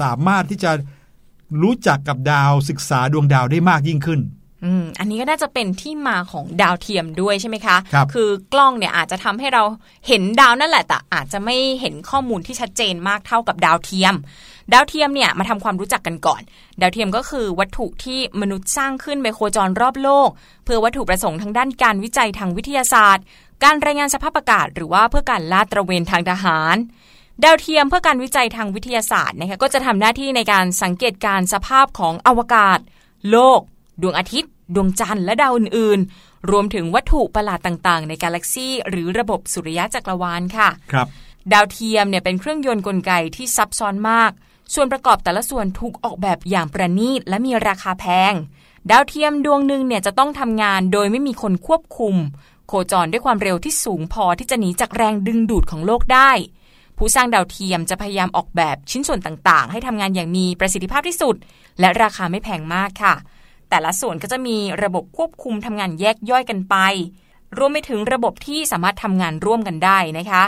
[0.00, 0.70] สามารถที่จะ
[1.62, 4.20] รู้จักกับดาวศึกษาดวงดาวได้มากยิ่งขึ้น
[4.64, 9.62] อืมอันนี้ก็น่าจะเป็นที่มาของดาวเทียมด้วยใช่ไหมคะครับอกล้องเนี่ยอาจจะทำให้เรา
[10.08, 14.14] เห็นดาวนั่นแหละแต่อาจจะไม่เห็นข้อมูลที่ชัดเจนมากเท่ากับดาวเทียม
[14.72, 16.42] ดาวเทียมเนี่ยมาทำความรู้จักกันก่อน
[16.80, 20.28] ดาวเทียมก็คือวัตถุที่มนุษย์สร้างขึ้นไปโคจรรอบโลก
[20.64, 23.24] เพื่อวัตถุประสงค์ทางด้านการวิจัยทางวิทยาศาสตร์
[23.64, 26.76] การรายงานสภาพอากาศ หรือว่าเพื่อการลาดตระเวนทางทหาร
[27.44, 32.78] ดาวเทียมเพื่อการวิจัยทางวิทยาศาสตร์นะคะก็จะทำหน้าที่ในการสังเกตการณ์สภาพของอวกาศ
[33.30, 33.60] โลก
[34.02, 41.08] ดวงอาทิตย์ ดวงจันทร์และดาวอื่นๆ รวมถึงวัตถุประหลาดต่างๆ ในกาแล็กซีหรือระบบสุริยะจักรวาลค่ะ ครับ
[41.52, 44.32] ดาวเทียมเนี่ยเป็นเครื่องยนต์กลไกที่ซับซ้อนมาก
[44.74, 48.34] ส่วนประกอบแต่ละส่วนถูกออกแบบอย่างประณีตและมีราคาแพง
[48.90, 52.14] ดาวเทียมดวงหนึ่งเนี่ยจะต้องทำงานโดยไม่มีคนควบคุม
[52.68, 56.30] โคจรด้วยความเร็วที่สูงพอที่จะหนีจากแรงดึงดูดของโลกได้
[56.98, 61.36] ผู้สร้างดาวเทียมจะพยายามออกแบบชิ้นส่วนต่างๆ ให้ทำงานอย่างมีประสิทธิภาพที่สุด
[61.80, 63.14] และราคาไม่แพงมากค่ะ
[63.74, 66.76] แต่ละส่วนก็จะมีระบบควบคุมทำงานแยกย่อยกันไป
[67.58, 70.44] รวมไปถึงระบบที่สามารถทำงานร่วมกันได้นะคะ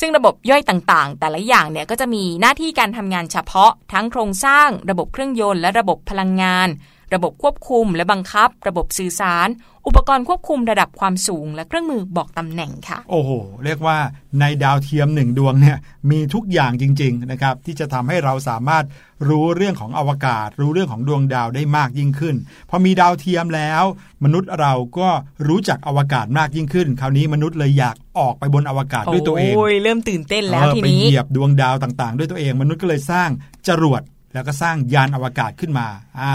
[0.00, 6.68] ซึ่งระบบย่อยต่างๆ แต่ละอย่างเนี่ยก็จะมีหน้าที่การทำงานเฉพาะ ทั้งโครงสร้าง ระบบเครื่องยนต์และระบบพลังงาน
[7.14, 9.48] ระบบควบคุมและบังคับ ระบบสื่อสาร
[9.86, 13.30] อุปกรณ์ควบคุมระดับความสูง และเครื่องมือบอกตำแหน่งค่ะ โอ้โห
[13.64, 13.98] เรียกว่า
[14.40, 15.78] ในดาวเทียมหนึ่งดวงเนี่ย
[16.10, 18.84] มีทุกอย่างจริง ๆ นะครับ ที่จะทำให้เราสามารถ
[19.28, 22.36] รู้เรื่องของอวกาศ รู้เรื่องของดวงดาวได้มากยิ่งขึ้น
[22.70, 23.82] พอมีดาวเทียมแล้ว
[24.24, 25.08] มนุษย์เราก็
[25.48, 33.28] รู้จักอวกาศมากยิ่งขึ้น คราวนี้มนุษย์เลยอยากออกไปบนอวกาศด้วยตัวเองโอ้ยเริ่มตื่นเต้นแล้วเออทีไปนี้เหยียบดวงดาวต่าง ๆ ด้วยตัวเอง มนุษย์ก็เลยสร้าง
[33.68, 35.86] จรวด แล้วก็สร้างยานอวกาศขึ้นมา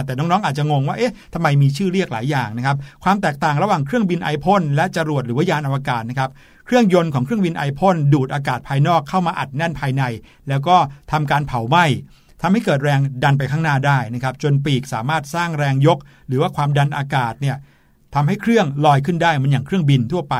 [0.05, 6.29] แต่น้องๆอาจจะงงว่า เอ๊ะทำไมมีชื่อเรียกหลายอย่างนะครับ ความแตกต่างระหว่างเครื่องบินไอพ่นและจรวดหรือว่ายานอวกาศนะครับ
[6.65, 10.03] เครื่องยนต์ของเครื่องบินไอพ่นดูดอากาศภายนอกเข้ามาอัดแน่นภายใน
[10.49, 10.75] แล้วก็
[11.11, 11.85] ทำการเผาไหม้
[12.41, 17.57] ทำให้เกิดแรงดันไปข้างหน้าได้นะครับ จนปีกสามารถสร้างแรงยก หรือว่าความดันอากาศเนี่ย
[18.15, 20.35] ทำให้เครื่องลอยขึ้นได้เหมือนอย่างเครื่องบินทั่วไป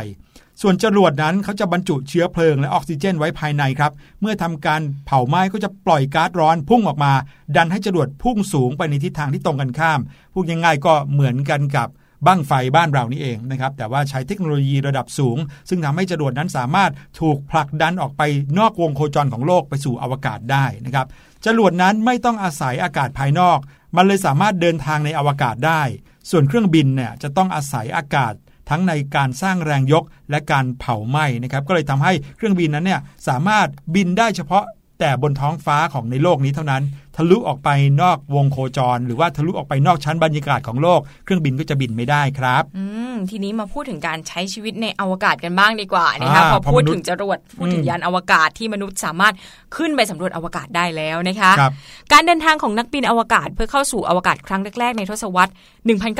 [0.62, 7.14] ส่วนจรวดนั้นเขาจะบรรจุเชื้อเพลิงและออกซิเจนไว้ภายในครับ เมื่อทำการเผาไหม้ก็จะปล่อยก๊าซร้อนพุ่งออกมา
[7.56, 10.00] ดันให้จรวดพุ่งสูงไปในทิศทางที่ตรงกันข้าม
[10.34, 11.88] พูดง่ายๆก็เหมือนกันกับ
[12.28, 15.38] บั้งไฟบ้านเรานี่เองนะครับ แต่ว่าใช้เทคโนโลยีระดับสูง
[15.70, 18.22] ซึ่งทำให้จรวดนั้นสามารถถูกผลักดันออกไป
[18.60, 21.08] นอกวงโคจรของโลกไปสู่อวกาศได้นะครับ
[21.46, 23.60] จรวดนั้นไม่ต้องอาศัยอากาศภายนอก
[23.96, 25.82] มันเลยสามารถเดินทางในอวกาศได้
[26.30, 28.34] ส่วนเครื่องบินเนี่ยจะต้องอาศัยอากาศ
[28.70, 34.64] ทั้งในการสร้างแรงยกและการเผาไหม้นะครับก็เลยทำให้เครื่องบินนั้นเนี่ยสามารถบินได้เฉพาะ
[35.00, 36.84] แต่บนท้องฟ้าของในโลกนี้เท่านั้น
[37.16, 37.70] ทะลุออกไป
[38.02, 49.34] นอกวงโคจร หรือว่าทะลุออกไปนอกชั้นบรรยากาศของโลก เครื่องบินก็จะบินไม่ได้ครับอืมทีนี้มาพูดถึงการใช้ชีวิตในอวกาศกันบ้างดีกว่านะคะอ่าพอพอพูดมนุษย์ถึงจรวดพูดถึงอืมยานอวกาศที่มนุษย์สามารถ
[49.78, 51.74] ขึ้นไปสำรวจอวกาศได้แล้วนะคะครับ
[52.14, 55.52] การเดินทางของนักบินอวกาศเพื่อเข้าสู่อวกาศครั้งแรกๆในทศวรรษ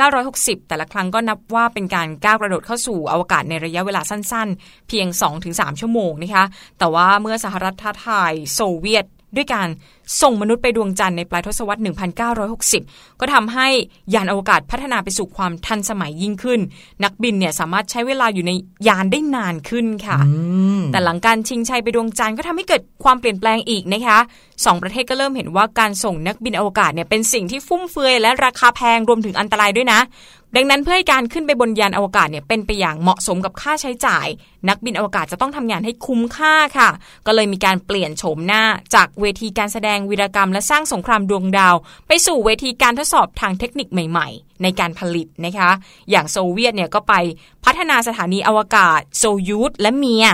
[0.00, 5.06] 1960 แต่ละครั้งก็นับว่าเป็นการก้าวกระโดดเข้าสู่อวกาศในระยะเวลาสั้นๆ เพียง
[5.44, 6.44] 2-3 ชั่วโมงนะคะ
[6.78, 9.68] แต่ว่าเมื่อสหรัฐท้าทายโซเวียต ด้วยการ
[10.22, 11.80] ส่งมนุษย์ไปดวงจันทร์ในปลายทศวรรษ
[12.50, 13.68] 1960 ก็ทำให้
[14.14, 16.60] ยานอวกาศพัฒนาไปสู่ความทันสมัยยิ่งขึ้น
[17.04, 18.52] นักบินเนี่ยสามารถใช้เวลาอยู่ใน
[18.88, 20.18] ยานได้นานขึ้นค่ะ
[20.92, 24.18] แต่หลังการชิงชัยไปดวงจันทร์ก็ทำให้เกิดความเปลี่ยนแปลงอีกนะคะ
[24.64, 30.00] สองประเทศก็เริ่มเห็นว่าการส่งนักบินอวกาศเนี่ยเป็นสิ่งที่ฟุ่มเฟือยและราคาแพงรวมถึงอันตรายด้วยนะ
[30.56, 34.26] ดังนั้นเพื่อให้การขึ้นไปบนยานอวกาศเนี่ยเป็นไปอย่างเหมาะสมกับค่าใช้จ่าย
[34.68, 36.90] นักบินอวกาศจะต้องทำงานให้คุ้มค่าค่ะ
[37.26, 38.62] ก็เลยมีการเปลี่ยนโฉมหน้า
[38.94, 41.74] จากเวทีการแสดงวีรกรรม และสร้างสงครามดวงดาว
[42.08, 45.70] ไปสู่เวทีการทดสอบทางเทคนิคใหม่ ๆ ในการผลิตนะคะ
[46.10, 47.14] อย่างโซเวียตเนี่ยก็ไป
[47.64, 50.26] พัฒนาสถานีอวกาศโซยูสและเมีย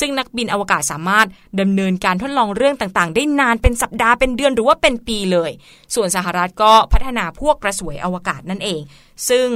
[0.00, 1.26] ซึ่งนักบินอวกาศสามารถ
[1.60, 5.50] ดำเนินการทดลองเรื่องต่างๆ ได้นานเป็นสัปดาห์เป็นเดือนหรือว่าเป็นปีเลย
[5.94, 8.80] ส่วนสหรัฐก็พัฒนาพวกกระสวยอวกาศนั่นเอง
[9.28, 9.48] ซึ่ง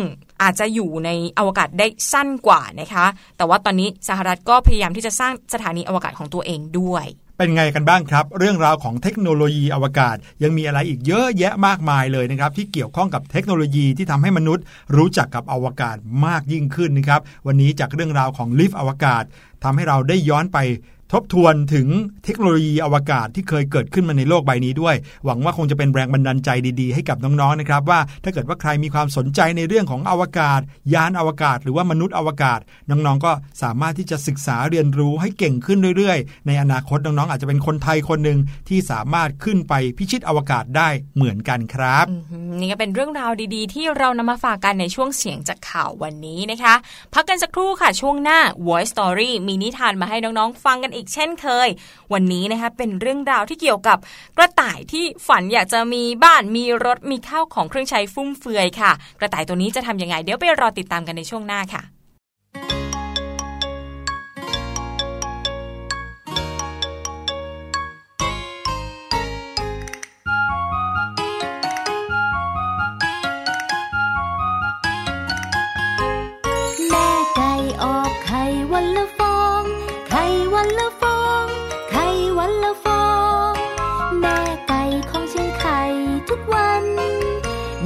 [0.43, 14.65] อาจจะอยู่ในอวกาศได้สั้นกว่านะคะ แต่ว่าตอนนี้สหรัฐก็พยายามที่จะสร้างสถานีอวกาศของตัวเองด้วย เป็นไงกันบ้างครับ เรื่องราวของเทคโนโลยีอวกาศ ยังมีอะไรอีกเยอะแยะมากมายเลยนะครับ ที่เกี่ยวข้องกับเทคโนโลยีที่ทำให้มนุษย์
[14.97, 19.25] รู้จักกับอวกาศมากยิ่งขึ้นนะครับ วันนี้จากเรื่องราวของลิฟต์อวกาศ
[19.65, 20.59] ทำให้เราได้ย้อนไป
[21.13, 21.89] ทบทวนถึง
[22.25, 30.61] เทคโนโลยีอวกาศที่เคยเกิดขึ้นมาในโลกใบนี้ด้วย หวังว่าคงจะเป็นแรงบันดาลใจดีๆ ให้กับน้องๆนะครับ ว่าถ้าเกิดว่าใครมีความสนใจในเรื่องของอวกาศ
[30.95, 42.07] ยานอวกาศ หรือว่ามนุษย์อวกาศ น้องๆ ก็สามารถที่จะศึกษาเรียนรู้ให้เก่งขึ้นเรื่อยๆ ในอนาคตน้องๆ อาจจะเป็นคนไทยคนหนึ่งที่สามารถขึ้นไปพิชิตอวกาศได้เหมือนกันครับ
[42.61, 46.75] นี่ก็เป็นเรื่องราวดีๆ ที่เรานำมาฝากกันในช่วงเสียงจากข่าววันนี้นะคะ
[47.15, 51.69] พักกันสักครู่ค่ะช่วงหน้า Voice Story มีนิทานมาให้น้องๆ ฟังกันอีกเช่นเคย
[52.13, 53.99] วันนี้นะคะเป็นเรื่องราวที่เกี่ยวกับ
[54.37, 62.02] กระต่ายที่ฝันอยากจะมีบ้านมีรถมีข้าวของเครื่องใช้ฟุ่มเฟือยค่ะ กระต่ายตัวนี้จะทำยังไงเดี๋ยวไปรอติดตามกันในช่วงหน้าค่ะ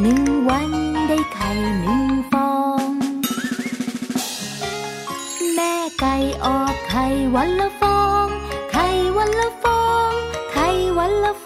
[0.00, 0.70] หนึ่งวัน
[1.08, 2.52] ได้ไข่หนึ่งฟอ
[2.86, 2.88] ง
[5.54, 7.04] แม่ไก่ออกไข่
[7.34, 8.26] วันละฟอง
[8.72, 10.10] ไข่วันละฟอง
[10.52, 10.66] ไข่
[10.98, 11.45] วันละฟ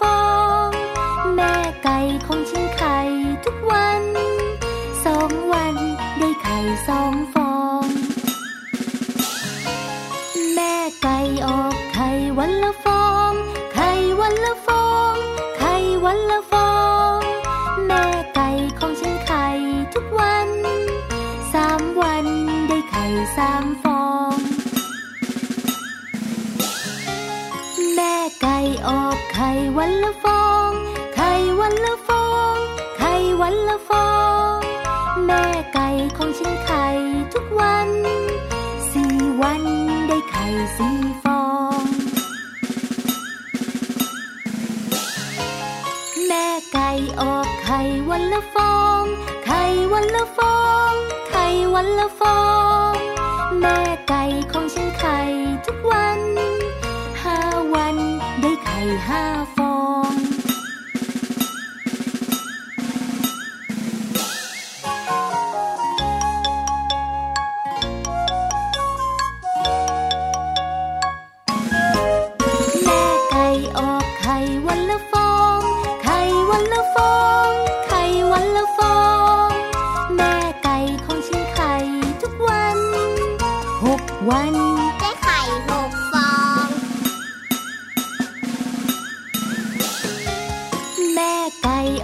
[51.81, 52.20] ไ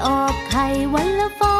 [0.05, 1.56] ออกไข่วันละฟอง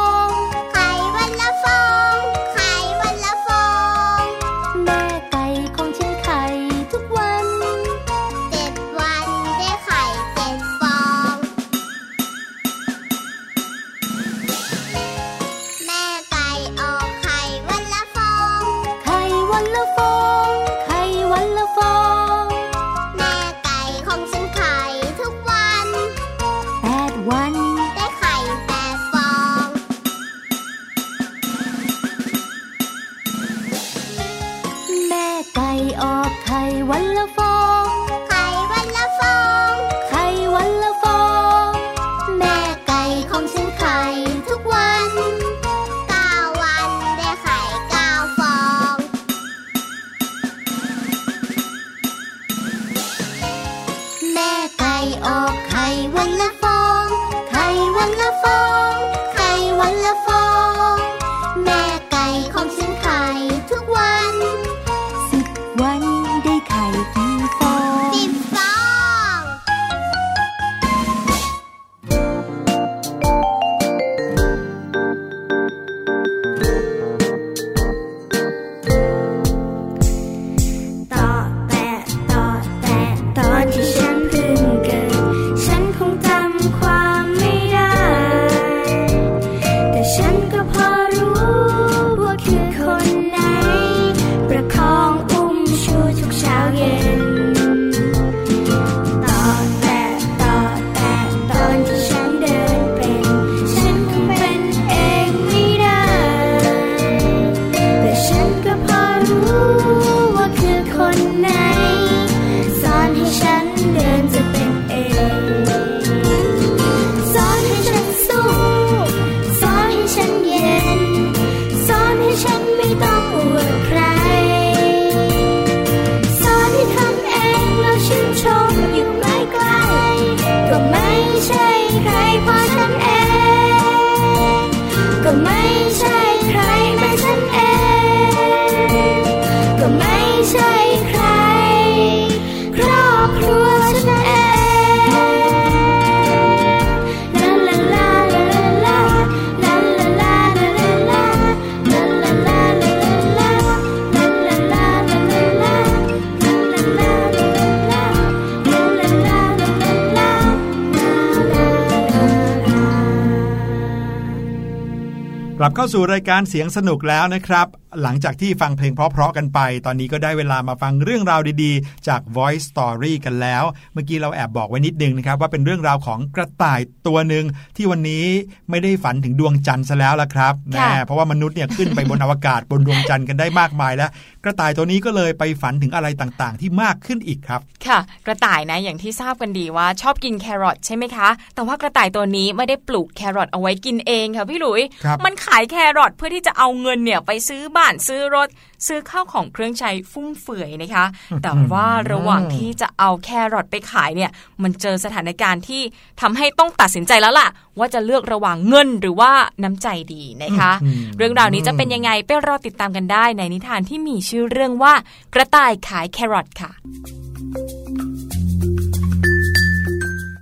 [165.93, 167.67] สู่รายการเสียงสนุกแล้วนะครับ
[168.01, 173.63] หลังจากที่ฟังเพลงเพราะๆกันไป ตอนนี้ก็ได้เวลามาฟังเรื่องราวดีๆ จาก Voice Story กันแล้ว
[173.93, 177.45] เมื่อกี้เราแอบบอกไว้นิดนึงนะครับว่าเป็นเรื่องราวของกระต่าย ตัวหนึ่ง
[177.75, 178.25] ที่วันนี้
[178.69, 184.09] ไม่ได้ฝันถึงดวงจันทร์ซะแล้วละครับแน่เพราะว่ามนุษย์เนี่ยขึ้นไปบนอวกาศบนดวงจันทร์กันได้มากมายแล้ว
[184.43, 198.47] กระต่ายตัวนี้ก็เลยไปฝันถึงอะไรต่างๆ ที่มากขึ้นอีกครับ ค่ะ กระต่ายนะอย่างที่ทราบกันดีว่าชอบกินแครอทใช่ไหมคะ แต่ว่ากระต่ายตัวนี้ไม่ได้ปลูกแครอทเอาไว้กินเองค่ะพี่หลุยครับมันขายแครอทเพื่อที่จะเอาเงินเนี่ยไปซื้อบ้านซื้อรถ
[198.85, 201.05] ซื้อข้าวของเครื่องใช้ฟุ่มเฟือยนะคะ
[201.43, 204.31] แต่ว่าระหว่างที่จะเอาแครอทไปขายเนี่ย
[204.63, 205.81] มันเจอสถานการณ์ที่
[206.21, 207.47] ทำให้ต้องตัดสินใจแล้วล่ะ
[207.79, 209.31] ว่าจะเลือกระหว่างเงินหรือว่า
[209.63, 214.93] น้ำใจดีนะคะอืมเรื่องราวนี้จะเป็นยังไงไปรอติดตามกันได้ในนิทานที่มีชื่อเรื่องว่า
[215.33, 216.71] กระต่ายขายแครอทค่ะ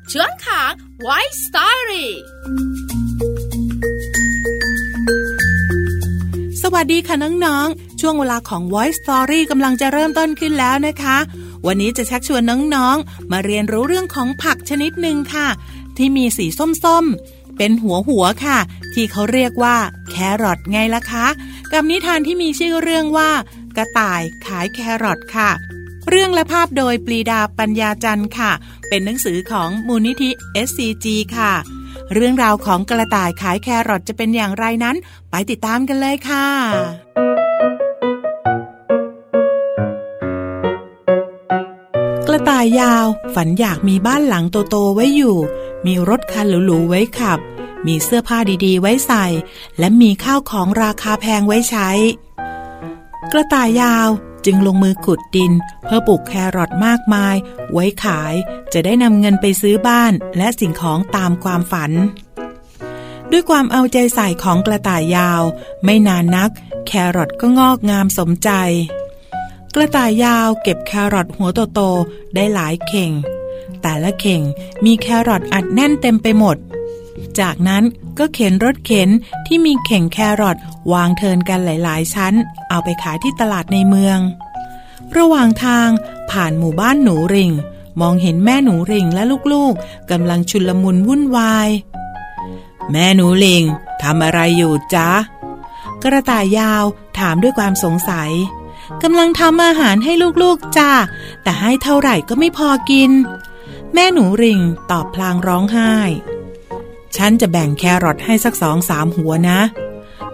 [0.09, 1.19] เชื้องขางไว้
[6.67, 11.17] สวัสดีค่ะน้องๆ ช่วงเวลาของ Voice Story กำลังจะเริ่มต้นขึ้นแล้วนะคะ
[11.65, 15.47] วันนี้จะชักชวนน้องๆ มาเรียนรู้เรื่องของผักชนิดหนึ่งค่ะ
[15.97, 16.45] ที่มีสี
[16.83, 18.59] ส้มๆ เป็นหัวหัวค่ะ
[18.93, 19.75] ที่เขาเรียกว่า
[20.09, 21.27] แครอทไงล่ะคะ
[21.71, 23.31] กับนิทานที่มีชื่อเรื่องว่า
[23.77, 25.49] กระต่ายขายแครอทค่ะ
[26.09, 28.51] เรื่องและภาพโดยปรีดาปัญญาจันทร์ค่ะ
[28.89, 30.29] เป็นหนังสือของมูลนิธิ
[30.67, 31.05] SCG
[31.37, 31.53] ค่ะ
[32.13, 34.95] เรื่องราวของกระต่ายขายแครอทจะเป็นอย่างไรนั้น
[35.29, 36.47] ไปติดตามกันเลยค่ะ
[42.27, 45.37] กระต่ายยาว ฝันอยากมีบ้านหลังโตๆไว้อยู่
[45.85, 47.39] มีรถคันหรูๆไว้ขับ
[47.87, 49.25] มีเสื้อผ้าดีๆ ไว้ใส่
[49.79, 51.89] และมีข้าวของราคาแพงไว้ใช้
[53.31, 54.09] กระต่ายยาว
[54.45, 55.51] จึงลงมือขุดดิน
[55.85, 57.35] เพื่อปลูกแครอทมากมาย
[57.71, 58.33] ไว้ขาย
[58.73, 61.91] จะได้นำเงินไปซื้อบ้านและสิ่งของตามความฝัน
[63.31, 65.41] ด้วยความเอาใจใส่ของกระต่ายยาว
[65.83, 66.51] ไม่นานนัก
[66.87, 68.49] แครอทก็งอกงามสมใจ
[69.75, 73.11] กระต่ายยาวเก็บแครอทหัวโตๆได้หลายเข่ง
[73.81, 74.41] แต่ละเข่ง
[74.85, 76.57] มีแครอทอัดแน่นเต็มไปหมด
[77.39, 77.83] จากนั้น
[78.19, 79.09] ก็เข็นรถเข็น
[79.45, 80.57] ที่มีเข่งแครอท
[80.93, 82.33] วางเทินกันหลาย ๆ ชั้น
[82.69, 84.19] เอาไปขายที่ตลาดในเมือง
[85.17, 85.89] ระหว่างทาง
[86.31, 87.51] ผ่านหมู่บ้านหนูริง
[88.01, 91.69] มองเห็นแม่หนูริงและลูกๆกำลังชุลมุนวุ่นวาย
[92.91, 93.63] แม่หนูลิง
[94.03, 95.09] ทำอะไรอยู่จ๊ะ
[96.03, 96.83] กระต่ายยาว
[97.19, 98.31] ถามด้วยความสงสัย
[99.03, 100.13] กำลังทำอาหารให้
[100.43, 100.91] ลูกๆจ้า
[101.43, 103.11] แต่ให้เท่าไหร่ก็ไม่พอกิน
[103.93, 104.59] แม่หนูริง
[104.91, 105.93] ตอบพลางร้องไห้
[107.17, 109.59] ฉันจะแบ่งแครอทให้สักสองสามหัวนะ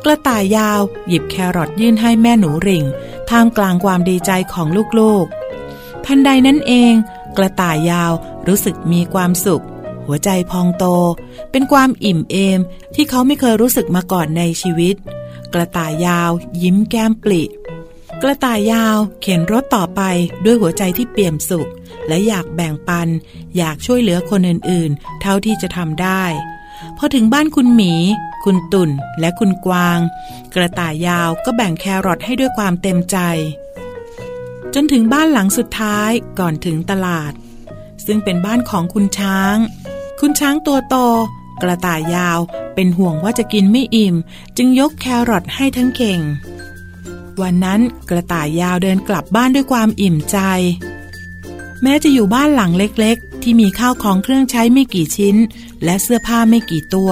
[0.04, 2.84] กระต่ายยาวหยิบแครอทยื่นให้แม่หนูริง
[3.30, 4.68] ท่ามกลางความดีใจของ
[5.00, 6.94] ลูกๆ ทันใดนั้นเอง
[7.38, 8.12] กระต่ายยาว
[8.48, 9.64] รู้สึกมีความสุข
[10.06, 10.86] หัวใจพองโต
[11.52, 12.60] เป็นความอิ่มเอม
[12.96, 14.96] ที่เขาไม่เคยรู้สึกมาก่อนในชีวิต
[15.54, 16.32] กระต่ายยาว
[16.64, 17.44] ยิ้มแก้มปลิ
[18.22, 20.02] กระต่ายยาวเข็นรถต่อไป
[20.46, 21.70] ด้วยหัวใจที่เปี่ยมสุข
[22.08, 23.08] และอยากแบ่งปัน
[23.58, 26.24] อยากช่วยเหลือคนอื่นๆ เท่าที่จะทำได้
[27.04, 27.94] อถึงบ้านคุณหมี
[28.44, 28.90] คุณตุ่น
[29.20, 30.00] และคุณกวาง
[30.54, 33.18] กระต่ายยาวก็แบ่งแครอทให้ด้วยความเต็มใจ
[34.74, 37.34] จนถึงบ้านหลังสุดท้ายก่อนถึงตลาด
[38.06, 39.56] ซึ่งเป็นบ้านของคุณช้าง
[40.20, 40.96] คุณช้างตัวโต
[41.62, 42.40] กระต่ายยาว
[42.76, 44.16] เป็นห่วงว่าจะกินไม่อิ่ม
[44.58, 46.22] จึงยกแครอทให้ทั้งเข่ง
[47.42, 47.80] วันนั้น
[48.10, 50.38] กระต่ายยาวเดินกลับบ้านด้วยความอิ่มใจ
[51.82, 55.36] แม้จะอยู่บ้านหลังเล็ก ที่มีข้าวของเครื่องใช้ไม่กี่ชิ้น
[55.84, 57.12] และเสื้อผ้าไม่กี่ตัว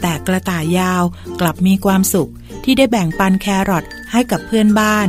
[0.00, 1.02] แต่กระต่ายยาว
[1.40, 2.30] กลับมีความสุข
[2.64, 5.08] ที่ได้แบ่งปันแครอทให้กับเพื่อนบ้าน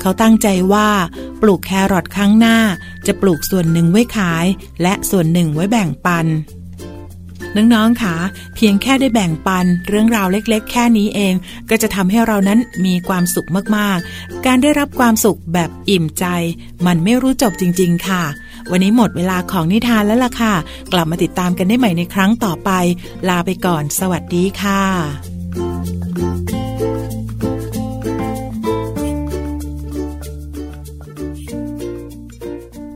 [0.00, 0.88] เขาตั้งใจว่า
[1.40, 2.58] ปลูกแครอทครั้งหน้า
[3.06, 4.46] จะปลูกส่วนหนึ่งไว้ขาย
[4.82, 6.26] และส่วนหนึ่งไว้แบ่งปัน
[7.56, 8.14] น้องๆค่ะ
[8.54, 11.34] เพียงแค่ได้แบ่งปันเรื่องราวเล็กๆ แค่นี้เอง
[11.70, 16.24] ก็จะทำให้เรานั้นมีความสุขมากๆ การได้รับความสุขแบบอิ่มใจ
[16.86, 18.24] มันไม่รู้จบจริง ๆ ค่ะ
[18.70, 20.54] วันนี้หมดเวลาของนิทานแล้วล่ะค่ะ
[20.92, 22.70] กลับมาติดตามกันได้ใหม่ในครั้งต่อไป
[23.28, 25.39] ลาไปก่อน สวัสดีค่ะ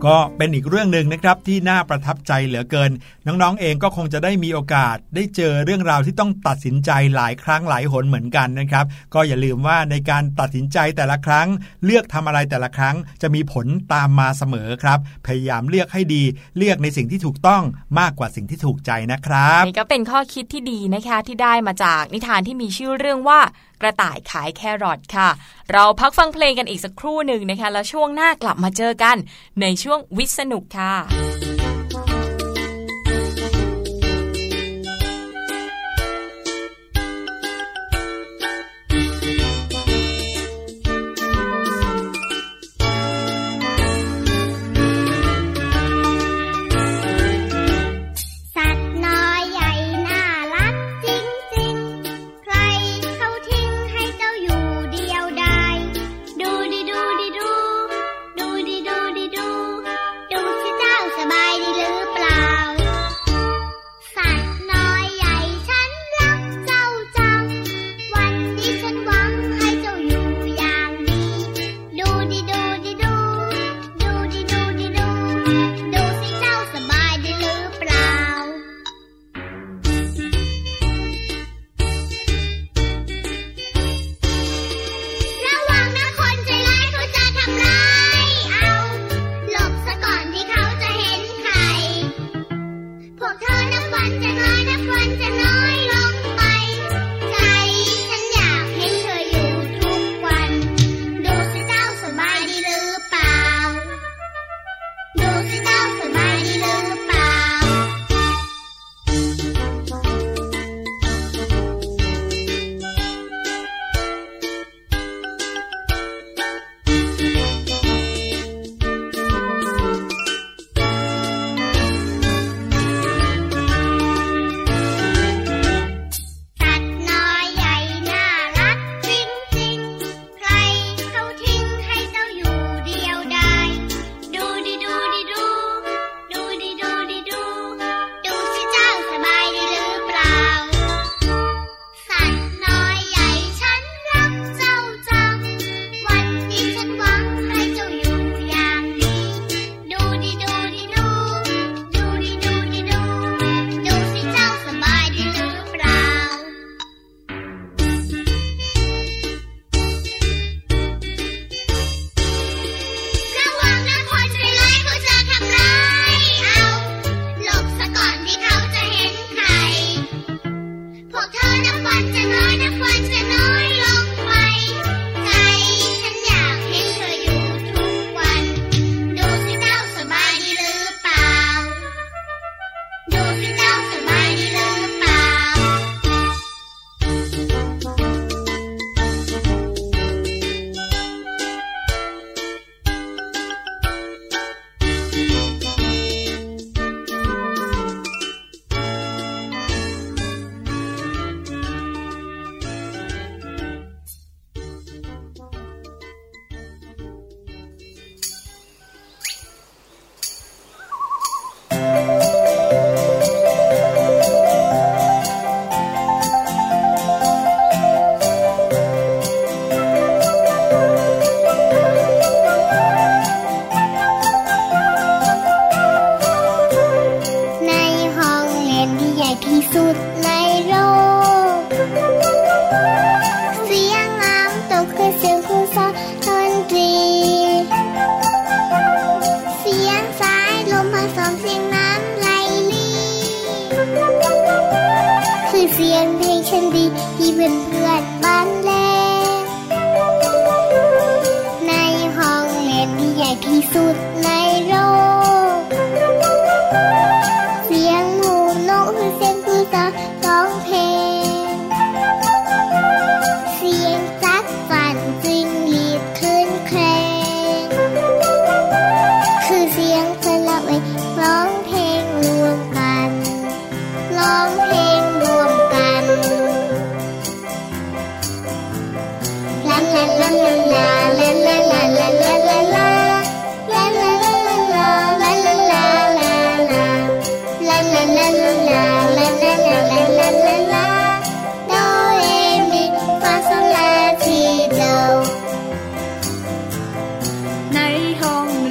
[0.07, 2.91] ก็เป็นอีกเรื่องหนึ่งนะครับที่น่าประทับใจเหลือเกิน
[3.27, 8.85] น้องๆเองก็คงจะได้มีโอกาส ได้เจอเรื่องราวที่ต้องตัดสินใจหลายครั้งหลายหนเหมือนกันนะครับ
[9.15, 11.49] ก็อย่าลืมว่าในการตัดสินใจแต่ละครั้ง
[11.85, 16.23] เลือกทำอะไรแต่ละครั้ง จะมีผลตามมาเสมอครับ พยายามเลือกให้ดี
[16.57, 17.63] เลือกในสิ่งที่ถูกต้อง
[18.01, 23.41] มากกว่าสิ่งที่ถูกใจนะครับนี่ก็เป็นข้อคิดที่ดีนะคะที่ได้มาจากนิทานที่มีชื่อเรื่องว่า
[23.85, 25.29] ระต่ายขายแครอทค่ะ
[25.73, 29.17] เราพักฟังเพลงกันอีกสักครู่หนึ่งนะคะ แล้วช่วงหน้ากลับมาเจอกัน
[29.61, 31.54] ในช่วงวิทย์สนุกค่ะ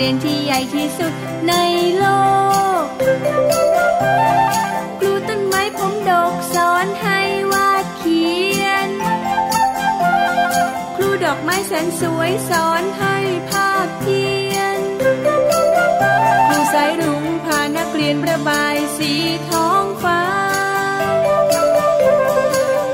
[0.03, 1.13] รียนที่ใหญ่ที่สุด
[1.47, 1.53] ใน
[1.97, 2.05] โล
[2.81, 2.83] ก
[4.99, 7.19] ครูต้นไม้ผมดกสอนให้
[7.53, 8.25] วาดเขี
[8.61, 8.89] ยน
[10.95, 13.17] ครูดอกไม้แสนสวยสอนให้
[13.49, 14.79] ภาพเขียน
[16.47, 19.13] ครูสายรุ้งพานักเรียนประบายสี
[19.49, 20.23] ท้องฟ้า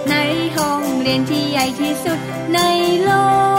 [0.09, 0.15] ใน
[0.55, 2.19] ห้องเรียนที่ใหญ่ที่สุด
[2.53, 2.59] ใน
[3.03, 3.11] โล
[3.55, 3.58] ก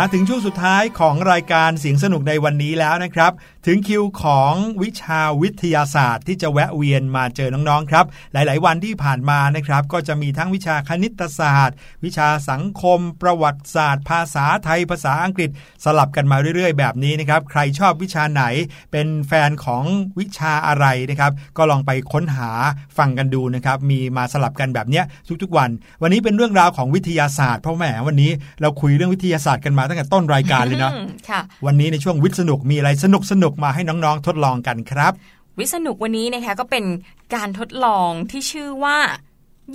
[0.00, 3.32] าถึงช่วงสุดท้ายของรายการเสียงสนุกในวันนี้แล้วนะครับ
[3.66, 15.50] ถึงคิวของวิชาวิทยาศาสตร์ ที่จะแวะเวียนมาเจอน้องๆครับ หลายๆ วันที่ผ่านมานะครับ ก็จะมีทั้งวิชาคณิตศาสตร์ วิชาสังคม ประวัติศาสตร์ ภาษาไทยภาษาอังกฤษ
[15.84, 18.44] สลับกันมาเรื่อยๆ แบบนี้นะครับ ใครชอบวิชาไหน
[18.92, 19.84] เป็นแฟนของ
[20.18, 22.50] วิชาอะไรนะครับ ก็ลองไปค้นหา
[22.98, 25.02] ฟังกันดูนะครับ มีมาสลับกันแบบนี้
[25.42, 25.70] ทุกๆวัน
[26.02, 28.30] วันนี้เป็นเรื่องราวของวิทยาศาสตร์เพราะแหมวันนี้
[28.60, 30.92] เราคุยเรื่องวิทยาศาสตร์กันมาตั้งแต่ต้นรายการเลยเนาะ
[31.66, 35.12] วันนี้ในช่วงวิทย์สนุกมีอะไรสนุกสนุกมาให้น้องๆ ทดลองกันครับ
[35.58, 36.84] วิสนุกวันนี้นะคะก็เป็น
[37.34, 38.98] การทดลองที่ชื่อว่า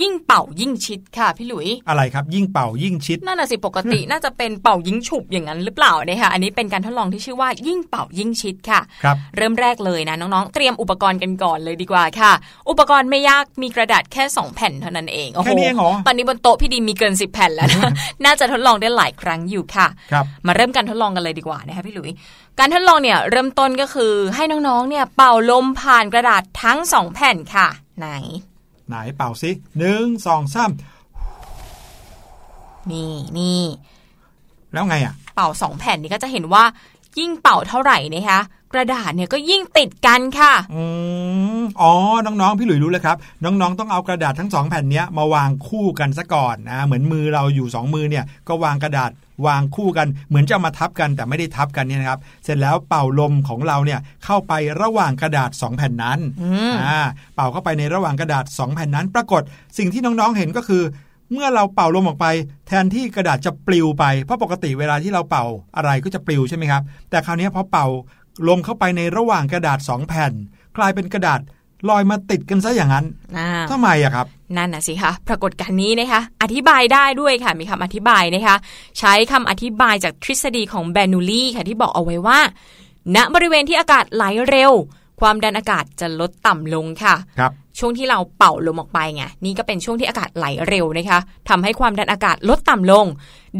[0.02, 12.32] ยิ่งเป่ายิ่งชิดค่ะพี่หลุย อะไรครับยิ่งเป่ายิ่งชิดนั่นน่ะสิปกติน่าจะเป็นเป่ายิงฉุบอย่างนั้นหรือเปล่านะคะอันนี้เป็นการทดลองที่ชื่อว่ายิ่งเป่ายิ่งชิดค่ะครับเริ่มแรกเลยนะน้องๆ เตรียมอุปกรณ์กันก่อนเลยดีกว่าค่ะ
[12.70, 17.92] อุปกรณ์ไม่ยากมีกระดาษแค่ 2 แผ่นเท่านั้นเองโอ้โหแค่นี้เองเหรอตอนนี้บนโต๊ะพี่ดีมีเกิน 10 แผ่นแล้วนะ
[18.26, 22.12] น่าจะทดลองได้หลายครั้งอยู่ค่ะครับมาเริ่มการทดลองกันเลยดีกว่านะคะพี่หลุย
[22.60, 27.68] การทดลองเนี่ยเริ่มต้นก็คือให้น้องๆเนี่ยเป่าลมผ่านกระดาษทั้งสองแผ่นค่ะ
[28.00, 28.10] ไหน
[28.94, 30.72] ไหนเป่าสิหนึ่งสองสาม
[32.92, 33.62] นี่นี่
[34.74, 36.64] แล้วไงอะ เป่าสองแผ่นนี้ก็จะเห็นว่า
[37.20, 38.40] ยิ่งเป่าเท่าไหร่นะคะ
[38.76, 40.84] กระดาษเนี่ยก็ยิ่งติดกันค่ะอื
[41.62, 41.94] มอ๋อ
[42.26, 49.12] น้องๆ พี่หลุยรู้แล้วครับ น้องๆ ต้องเอากระดาษทั้งสองแผ่นเนี้ยมาวางคู่กันซะก่อนนะเหมือนมือเราอยู่สองมือเนี่ยก็วางกระดาษ
[49.48, 57.00] วางคู่กันเหมือนจะเอามาทับกันแต่ไม่ได้ทับกันเนี่ยนะครับ เสร็จแล้วเป่าลมของเราเนี่ยเข้าไประหว่างกระดาษสองแผ่นนั้นอืมอ่า
[57.36, 59.42] เป่าเข้าไปในระหว่างกระดาษสองแผ่นนั้น ปรากฏ
[59.78, 60.84] สิ่งที่น้องๆเห็นก็คือ
[61.32, 62.28] เมื่อเราเป่าลมออกไป
[62.68, 65.46] แทนที่กระดาษจะปลิวไปเพราะปกติเวลาที่เราเป่า
[65.76, 67.88] อะไรก็จะปลิวใช่ไหมครับแต่คราวนี้พอเป่า
[68.48, 70.34] ลมเข้าไปในระหว่างกระดาษสองแผ่น
[70.78, 71.40] กลายเป็นกระดาษ
[71.90, 73.06] ลอยมาติดกันซะอย่างนั้น
[73.38, 74.26] อ่าทำไมอะครับ
[74.58, 78.56] นั่นน่ะสิคะ ปรากฏการณ์นี้นะคะ อธิบายได้ด้วยค่ะ มีคำอธิบายนะคะ
[79.00, 82.40] ใช้คำอธิบายจากทฤษฎีของแบนูลีค่ะที่บอกเอาไว้ว่า
[83.16, 84.72] ณ บริเวณที่อากาศไหลเร็ว
[85.22, 91.20] ความดันอากาศจะลดต่ำลงค่ะ ครับ ช่วงที่เราเป่าลมออกไปไง นี่ก็เป็นช่วงที่อากาศไหลเร็วนะคะ
[91.50, 93.06] ทำให้ความดันอากาศลดต่ำลง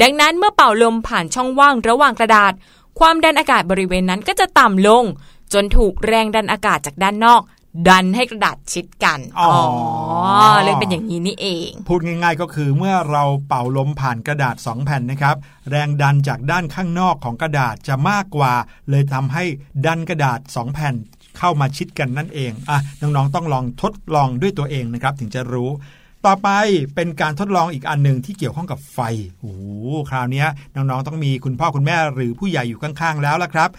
[0.02, 2.52] ดังนั้นเมื่อเป่าลมผ่านช่องว่างระหว่างกระดาษ
[3.00, 5.04] ความดันอากาศบริเวณนั้นก็จะต่ำลง
[5.52, 7.42] จนถูกแรงดันอากาศจากด้านนอก
[7.88, 9.52] ดันให้กระดาษชิดกัน อ๋อ
[10.64, 15.36] เลยเป็นอย่างนี้นี่เอง พูดง่ายๆก็คือเมื่อเราเป่าลมผ่านกระดาษ 2 แผ่นนะครับ
[15.70, 18.52] แรงดันจากด้านข้างนอกของกระดาษจะมากกว่า
[18.90, 19.44] เลยทำให้
[19.86, 20.94] ดันกระดาษ 2 แผ่น
[21.38, 25.70] เข้ามาชิดกันนั่นเองอะน้องๆต้องลองทดลองด้วยตัวเองนะครับถึงจะรู้
[26.26, 26.50] ต่อไป
[26.94, 28.98] เป็นการทดลองอีกอันหนึ่งที่เกี่ยวข้องกับไฟ
[29.40, 29.62] โอ้โห
[30.10, 33.70] คราวเนี้ยน้องๆต้องมีคุณพ่อคุณแม่หรือผู้ใหญ่อยู่ข้างๆแล้วละครับ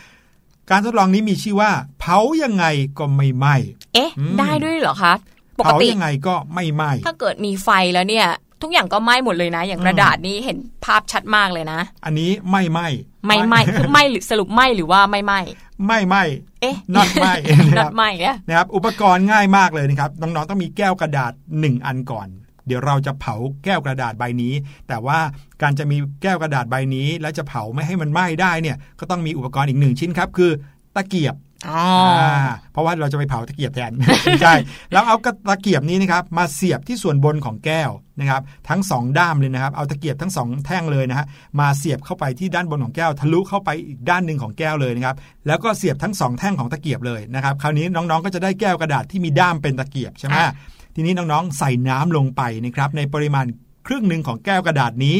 [0.71, 2.65] การทดลองนี้มีชื่อว่า เผายังไง
[2.99, 3.55] ก็ไม่ไหม้
[3.93, 5.13] เอ๊ะอืมได้ด้วยเหรอคะ
[5.57, 8.27] ปกเผาติยังไงก็ไม่ไหม้ถ้าเกิดมีไฟแล้วเนี่ย
[8.61, 12.87] ทุกอย่างก็ไหม้หมดเลยนะ อย่างกระดาษนี้เห็นภาพชัดมากเลยนะ อันนี้ไม่ไหม้
[13.27, 15.39] ไม่ไหม้คือไหม้หรือสรุปไหม้หรือว่าไม่ไหม้
[15.87, 16.23] ไม่ไหม้
[16.61, 17.33] เอ๊ะ not ไหม้
[17.77, 22.27] นัดไหม้เนี่ยนะครับอุปกรณ์ง่ายมากเลยนะครับน้องๆต้องมีแก้วกระดาษ 1 อันก่อน
[22.67, 24.53] เดี๋ยวเราจะเผาแก้วกระดาษใบนี้
[24.87, 25.19] แต่ว่า
[25.61, 30.51] การจะมีแก้วกระดาษใบนี้ แล้วจะเผาไม่ให้มันไหม้ได้เนี่ยก็ต้องมีอุปกรณ์อีกหนึ่งชิ้นครับ คือ
[30.95, 31.44] ตะเกียบอ๋อา
[32.71, 33.91] เพราะว่าเราจะไปเผาตะเกียบแทน
[34.25, 34.55] ไม่ใช่
[34.91, 37.89] แล้วเอากระตะเกียบนี้นะครับมาเสียบที่ส่วนบนของแก้ว
[38.19, 41.25] นะครับ ทั้งสองด้ามเลยนะครับ เอาตะเกียบทั้งสองแท่งเลยนะฮะ
[41.59, 45.15] มาเสียบเข้าไปที่ด้านบนของแก้ว ทะลุเข้าไปอีกด้านหนึ่งของแก้วเลยนะครับ
[45.47, 50.53] แล้วก็เสียบทั้งสองแท่งของตะเกียบเลยนะครับ คราวนี้น้องๆก็จะได้แก้วกระดาษที่มีด้ามเป็นตะเกียบใช่ไหมอะ
[50.95, 53.45] ทีนี้น้องๆใส่น้ำลงไปนะครับในปริมาณ
[53.87, 55.17] ครึ่งหนึ่งของแก้วกระดาษนี้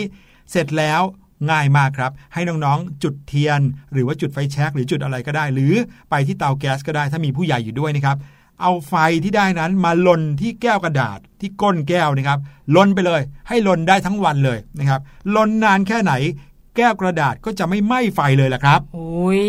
[0.51, 1.01] เสร็จแล้ว
[1.49, 3.59] ง่ายมากครับ ให้น้องๆ จุดเทียน
[3.93, 5.73] หรือว่าจุดไฟแช็กหรือจุดอะไรก็ได้ หรือ
[6.09, 8.17] ไปที่เตาแก๊สก็ได้ถ้ามีผู้ใหญ่อยู่ด้วยนะครับ
[8.61, 12.39] เอาไฟที่ได้นั้นมาลนที่แก้วกระดาษที่ก้นแก้วนะครับ
[12.75, 15.01] ลนไปเลย ให้ลนได้ทั้งวันเลยนะครับ
[15.35, 16.13] ลนนานแค่ไหน
[16.77, 19.43] แก้วกระดาษก็จะไม่ไหม้ไฟเลยล่ะครับอุ้ย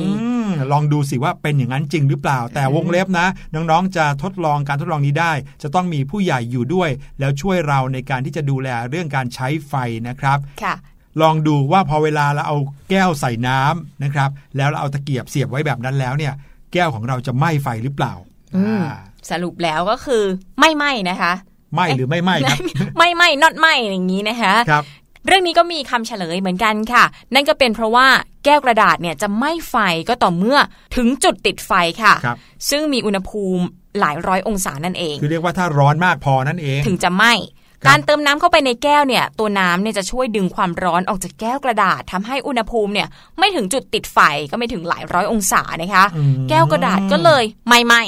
[0.00, 0.08] อื
[0.46, 9.74] มลองดูสิว่าเป็นอย่างนั้นจริงหรือเปล่า แต่วงเล็บนะ น้องๆ จะทดลองการทดลองนี้ได้ จะต้องมีผู้ใหญ่อยู่ด้วย แล้วช่วยเราในการที่จะดูแลเรื่องการใช้ไฟ
[10.08, 10.74] นะครับ ค่ะ
[11.22, 12.56] ลองดูว่าพอเวลาเราเอา
[12.90, 16.32] แก้วใส่น้ำนะครับ แล้วเราเอาตะเกียบเสียบไว้แบบนั้นแล้วเนี่ย
[16.72, 18.12] แก้วของเราจะไหม้ไฟหรือเปล่า
[18.56, 18.96] อืมอ่า
[19.30, 20.22] สรุปแล้วก็คือ
[20.60, 21.32] ไม่ไหม้นะคะ
[21.74, 22.58] ไหม้หรือไม่ไหม้ครับ
[22.98, 24.84] ไม่ไหม้นอตไหม้อย่างนี้นะคะครับ
[25.26, 27.04] เรื่องนี้ก็มีคำเฉลยเหมือนกันค่ะ
[27.34, 28.06] นั่นก็เป็นเพราะว่า
[28.44, 29.76] แก้วกระดาษเนี่ยจะไหม้ไฟ
[30.08, 30.58] ก็ต่อเมื่อ
[30.96, 32.36] ถึงจุดติดไฟค่ะครับ
[32.70, 33.64] ซึ่งมีอุณหภูมิ
[34.00, 43.08] หลายร้อยองศานั่นเอง คือเรียกว่าถ้าร้อนมากพอนั่นเอง ถึงจะไหม้ครับ การเติมน้ำเข้าไปในแก้วเนี่ย ตัวน้ำเนี่ยจะช่วยดึงความร้อนออกจากแก้วกระดาษทำให้อุณหภูมิเนี่ย
[43.38, 44.18] ไม่ถึงจุดติดไฟ
[44.50, 48.02] ก็ไม่ถึงหลายร้อยองศานะคะอืมแก้วกระดาษก็เลยไม่ไหม้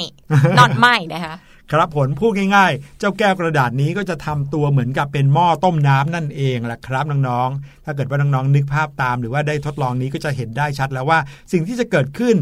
[0.57, 1.35] นอตไหม้นะคะ
[1.71, 11.19] ครับผลพูดง่ายๆ เจ้าแก้วกระดาษนี้ก็จะทำตัวเหมือนกับเป็นหม้อต้มน้ำนั่นเองแหละครับน้องๆ ถ้าเกิดว่าน้องๆนึกภาพตาม หรือว่าได้ทดลองนี้ก็จะเห็นได้ชัดแล้วว่า
[11.51, 12.35] สิ่งที่จะเกิดขึ้น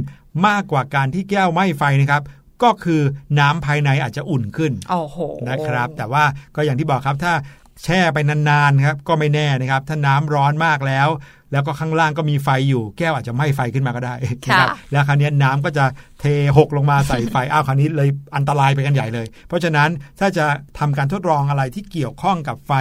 [0.47, 2.21] มากกว่าการที่แก้วไหม้ไฟนะครับ
[2.63, 3.01] ก็คือ
[3.39, 5.17] น้ำภายในอาจจะอุ่นขึ้นโอ้โห
[5.49, 6.23] นะครับ แต่ว่า
[6.55, 7.33] ก็อย่างที่บอกครับถ้า
[7.83, 11.07] แช่ไปนานๆครับก็ไม่แน่นะครับ ถ้าน้ำร้อนมากแล้ว
[11.51, 15.85] แล้วก็ข้างล่างก็มีไฟอยู่ แก้วอาจจะไหม้ไฟขึ้นมาก็ได้นะคค่ะรับแล้วคราวนี้น้ำก็จะ
[16.19, 16.25] เท
[16.57, 19.89] หกลงมาใส่ไฟอ้าวคราวนี้เลยอันตรายไปกันใหญ่เลย เพราะฉะนั้น
[20.19, 20.45] ถ้าจะ
[20.79, 22.71] ทำการทดลองอะไรที่เกี่ยวข้องกับไฟ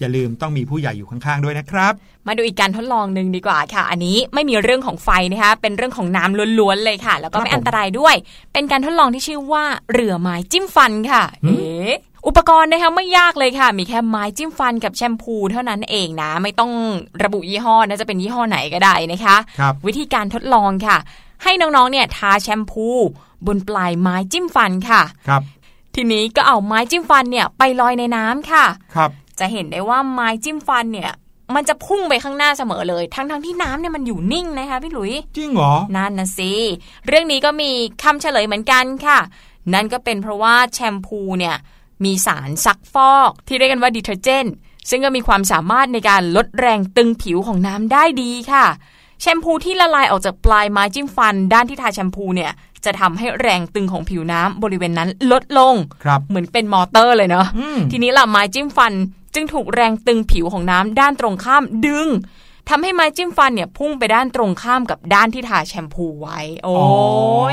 [0.00, 1.92] อย่าลืมต้องมีผู้ใหญ่อยู่ข้างๆด้วยนะครับ
[2.28, 8.14] มาดูอีกการทดลองหนึ่งดีกว่าค่ะ อันนี้ไม่มีเรื่องของไฟนะคะเป็นเรื่องของน้ำล้วนๆเลยค่ะ แล้วก็ครับไม่ผมอันตรายด้วย
[8.52, 11.94] เป็นการทดลองที่ชื่อว่าเรือไม้จิ้มฟันค่ะหืมเอ๊ะ
[12.26, 16.72] อุปกรณ์นะคะไม่ยากเลยค่ะ มีแค่ไม้จิ้มฟันกับแชมพูเท่านั้นเองนะ ไม่ต้อง
[17.22, 20.96] ระบุยี่ห้อนะจะเป็นยี่ห้อไหนก็ได้นะคะครับวิธีการทดลองค่ะ
[21.42, 22.88] ให้น้องๆเนี่ยทาแชมพู
[23.46, 25.42] บนปลายไม้จิ้มฟันค่ะครับ
[25.94, 28.64] ทีนี้ก็เอาไม้จิ้มฟันเนี่ยไปลอยในน้ำค่ะ
[28.94, 31.10] ครับ จะเห็นได้ว่าไม้จิ้มฟันเนี่ย
[31.54, 36.52] มันจะพุ่งไปข้างหน้าเสมอเลย ทั้งทั้งๆที่น้ำเนี่ยมันอยู่นิ่งนะคะพี่หลุย จริงเหรอ นั่นนะสิ
[37.06, 37.70] เรื่องนี้ก็มี
[38.02, 39.18] คำเฉลยเหมือนกันค่ะ
[39.74, 41.56] นั่นก็เป็นเพราะว่าแชมพูเนี่ย
[42.04, 44.46] มีสารซักฟอกที่เรียกกันว่า detergent
[44.90, 48.66] ซึ่งก็มีความสามารถในการลดแรงตึงผิวของน้ำได้ดีค่ะ
[49.20, 52.52] แชมพูที่ละลายออกจากปลายไม้จิ้มฟัน ด้านที่ทาแชมพูเนี่ย
[52.84, 55.74] จะทำให้แรงตึงของผิวน้ำบริเวณนั้นลดลง
[56.04, 58.92] ครับเหมือนเป็นมอเตอร์เลยเนาะอืมทีนี้ล่ะไม้จิ้มฟัน
[59.34, 62.08] จึงถูกแรงตึงผิวของน้ำด้านตรงข้ามดึง
[62.68, 66.76] ทำให้ไม้จิ้มฟันเนี่ยพุ่งไปด้านตรงข้ามกับด้านที่ทาแชมพูไว้ โอ้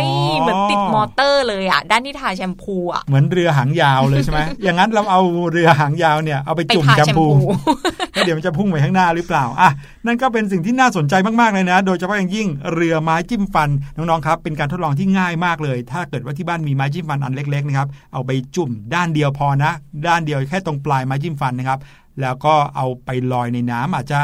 [0.04, 0.06] ย
[0.40, 7.72] เหมือนติดมอเตอร์เลยอะด้านที่ทาแชมพูอะเหมือนเรือหางยาวเลยใช่ไหมอย่างนั้นเราเอาเรือหางยาวเนี่ยเอาไปไปจุ่มทาแชมแชมพูพู
[8.14, 9.70] แล้วเดี๋ยวมันจะพุ่งไปข้างหน้าหรือเปล่าอะ
[10.06, 19.72] นั่นก็เป็นสิ่งที่น่าสนใจมากๆเลยนะ โดยเฉพาะอย่างยิ่งเรือไม้จิ้มฟันน้องๆครับเป็นการทดลองที่ง่ายมากเลย ถ้าเกิดว่าที่บ้านมีไม้จิ้มฟันอันเล็กๆนะครับเอาไปจุ่มด้านเดียวพอนะ
[20.08, 21.80] ด้านเดียวแค่ตรงปลายไม้จิ้มฟันนะครับ
[22.22, 24.20] แล้วก็เอาไปลอยในน้ำอาจจะ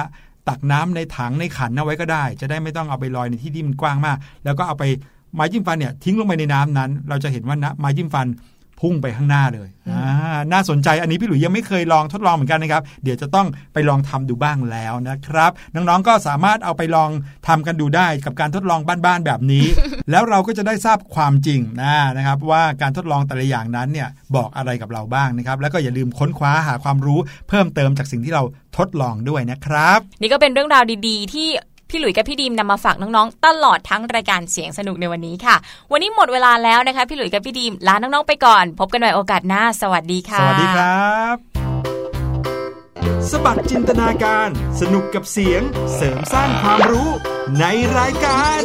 [0.50, 4.84] ตักน้ำในถังในขันเอาไว้ก็ได้ จะได้ไม่ต้องเอาไปลอยในที่ที่มันกว้างมาก แล้วก็เอาไป
[5.34, 8.28] ไม้จิ้มฟันเนี่ยทิ้งลงไปในน้ำนั้น เราจะเห็นว่านะไม้จิ้มฟัน
[8.82, 17.10] พุ่งไปข้างหน้าเลยอ่าน่าสนใจอันนี้พี่หลุยยังไม่เคยลองทดลองเหมือนกันนะครับ เดี๋ยวจะต้องไปลองทำดูบ้างแล้วนะครับ น้องๆก็สามารถเอาไปลอง
[17.48, 19.66] ทำกันดูได้กับการทดลองบ้านๆแบบนี้
[20.12, 27.20] แล้วเราก็จะได้ทราบความจริงนะนะครับ ว่าการทดลองแต่ละอย่างนั้นเนี่ยบอกอะไรกับเราบ้างนะครับ แล้วก็อย่าลืมค้นคว้าหาความรู้
[27.50, 28.44] เพิ่มเติมจากสิ่งที่เรา
[28.78, 31.50] ทดลองด้วยนะครับ นี่ก็เป็นเรื่องราวดี ๆ ที่
[31.90, 35.56] พี่หลุยกับพี่ดีมนำมาฝากน้องๆ ตลอดทั้งรายการเสียงสนุกในวันนี้ค่ะ
[35.92, 41.36] วันนี้หมดเวลาแล้วนะคะ พี่หลุยกับพี่ดีมลาน้องๆไปก่อน พบกันใหม่โอกาสหน้า สวัสดีค่ะ สวัสดีครับ
[43.32, 44.50] สบัดจินตนาการ
[44.82, 45.62] สนุกกับเสียง
[45.96, 47.10] เสริมสร้างความรู้
[47.60, 47.66] ใน
[47.98, 48.62] รายการ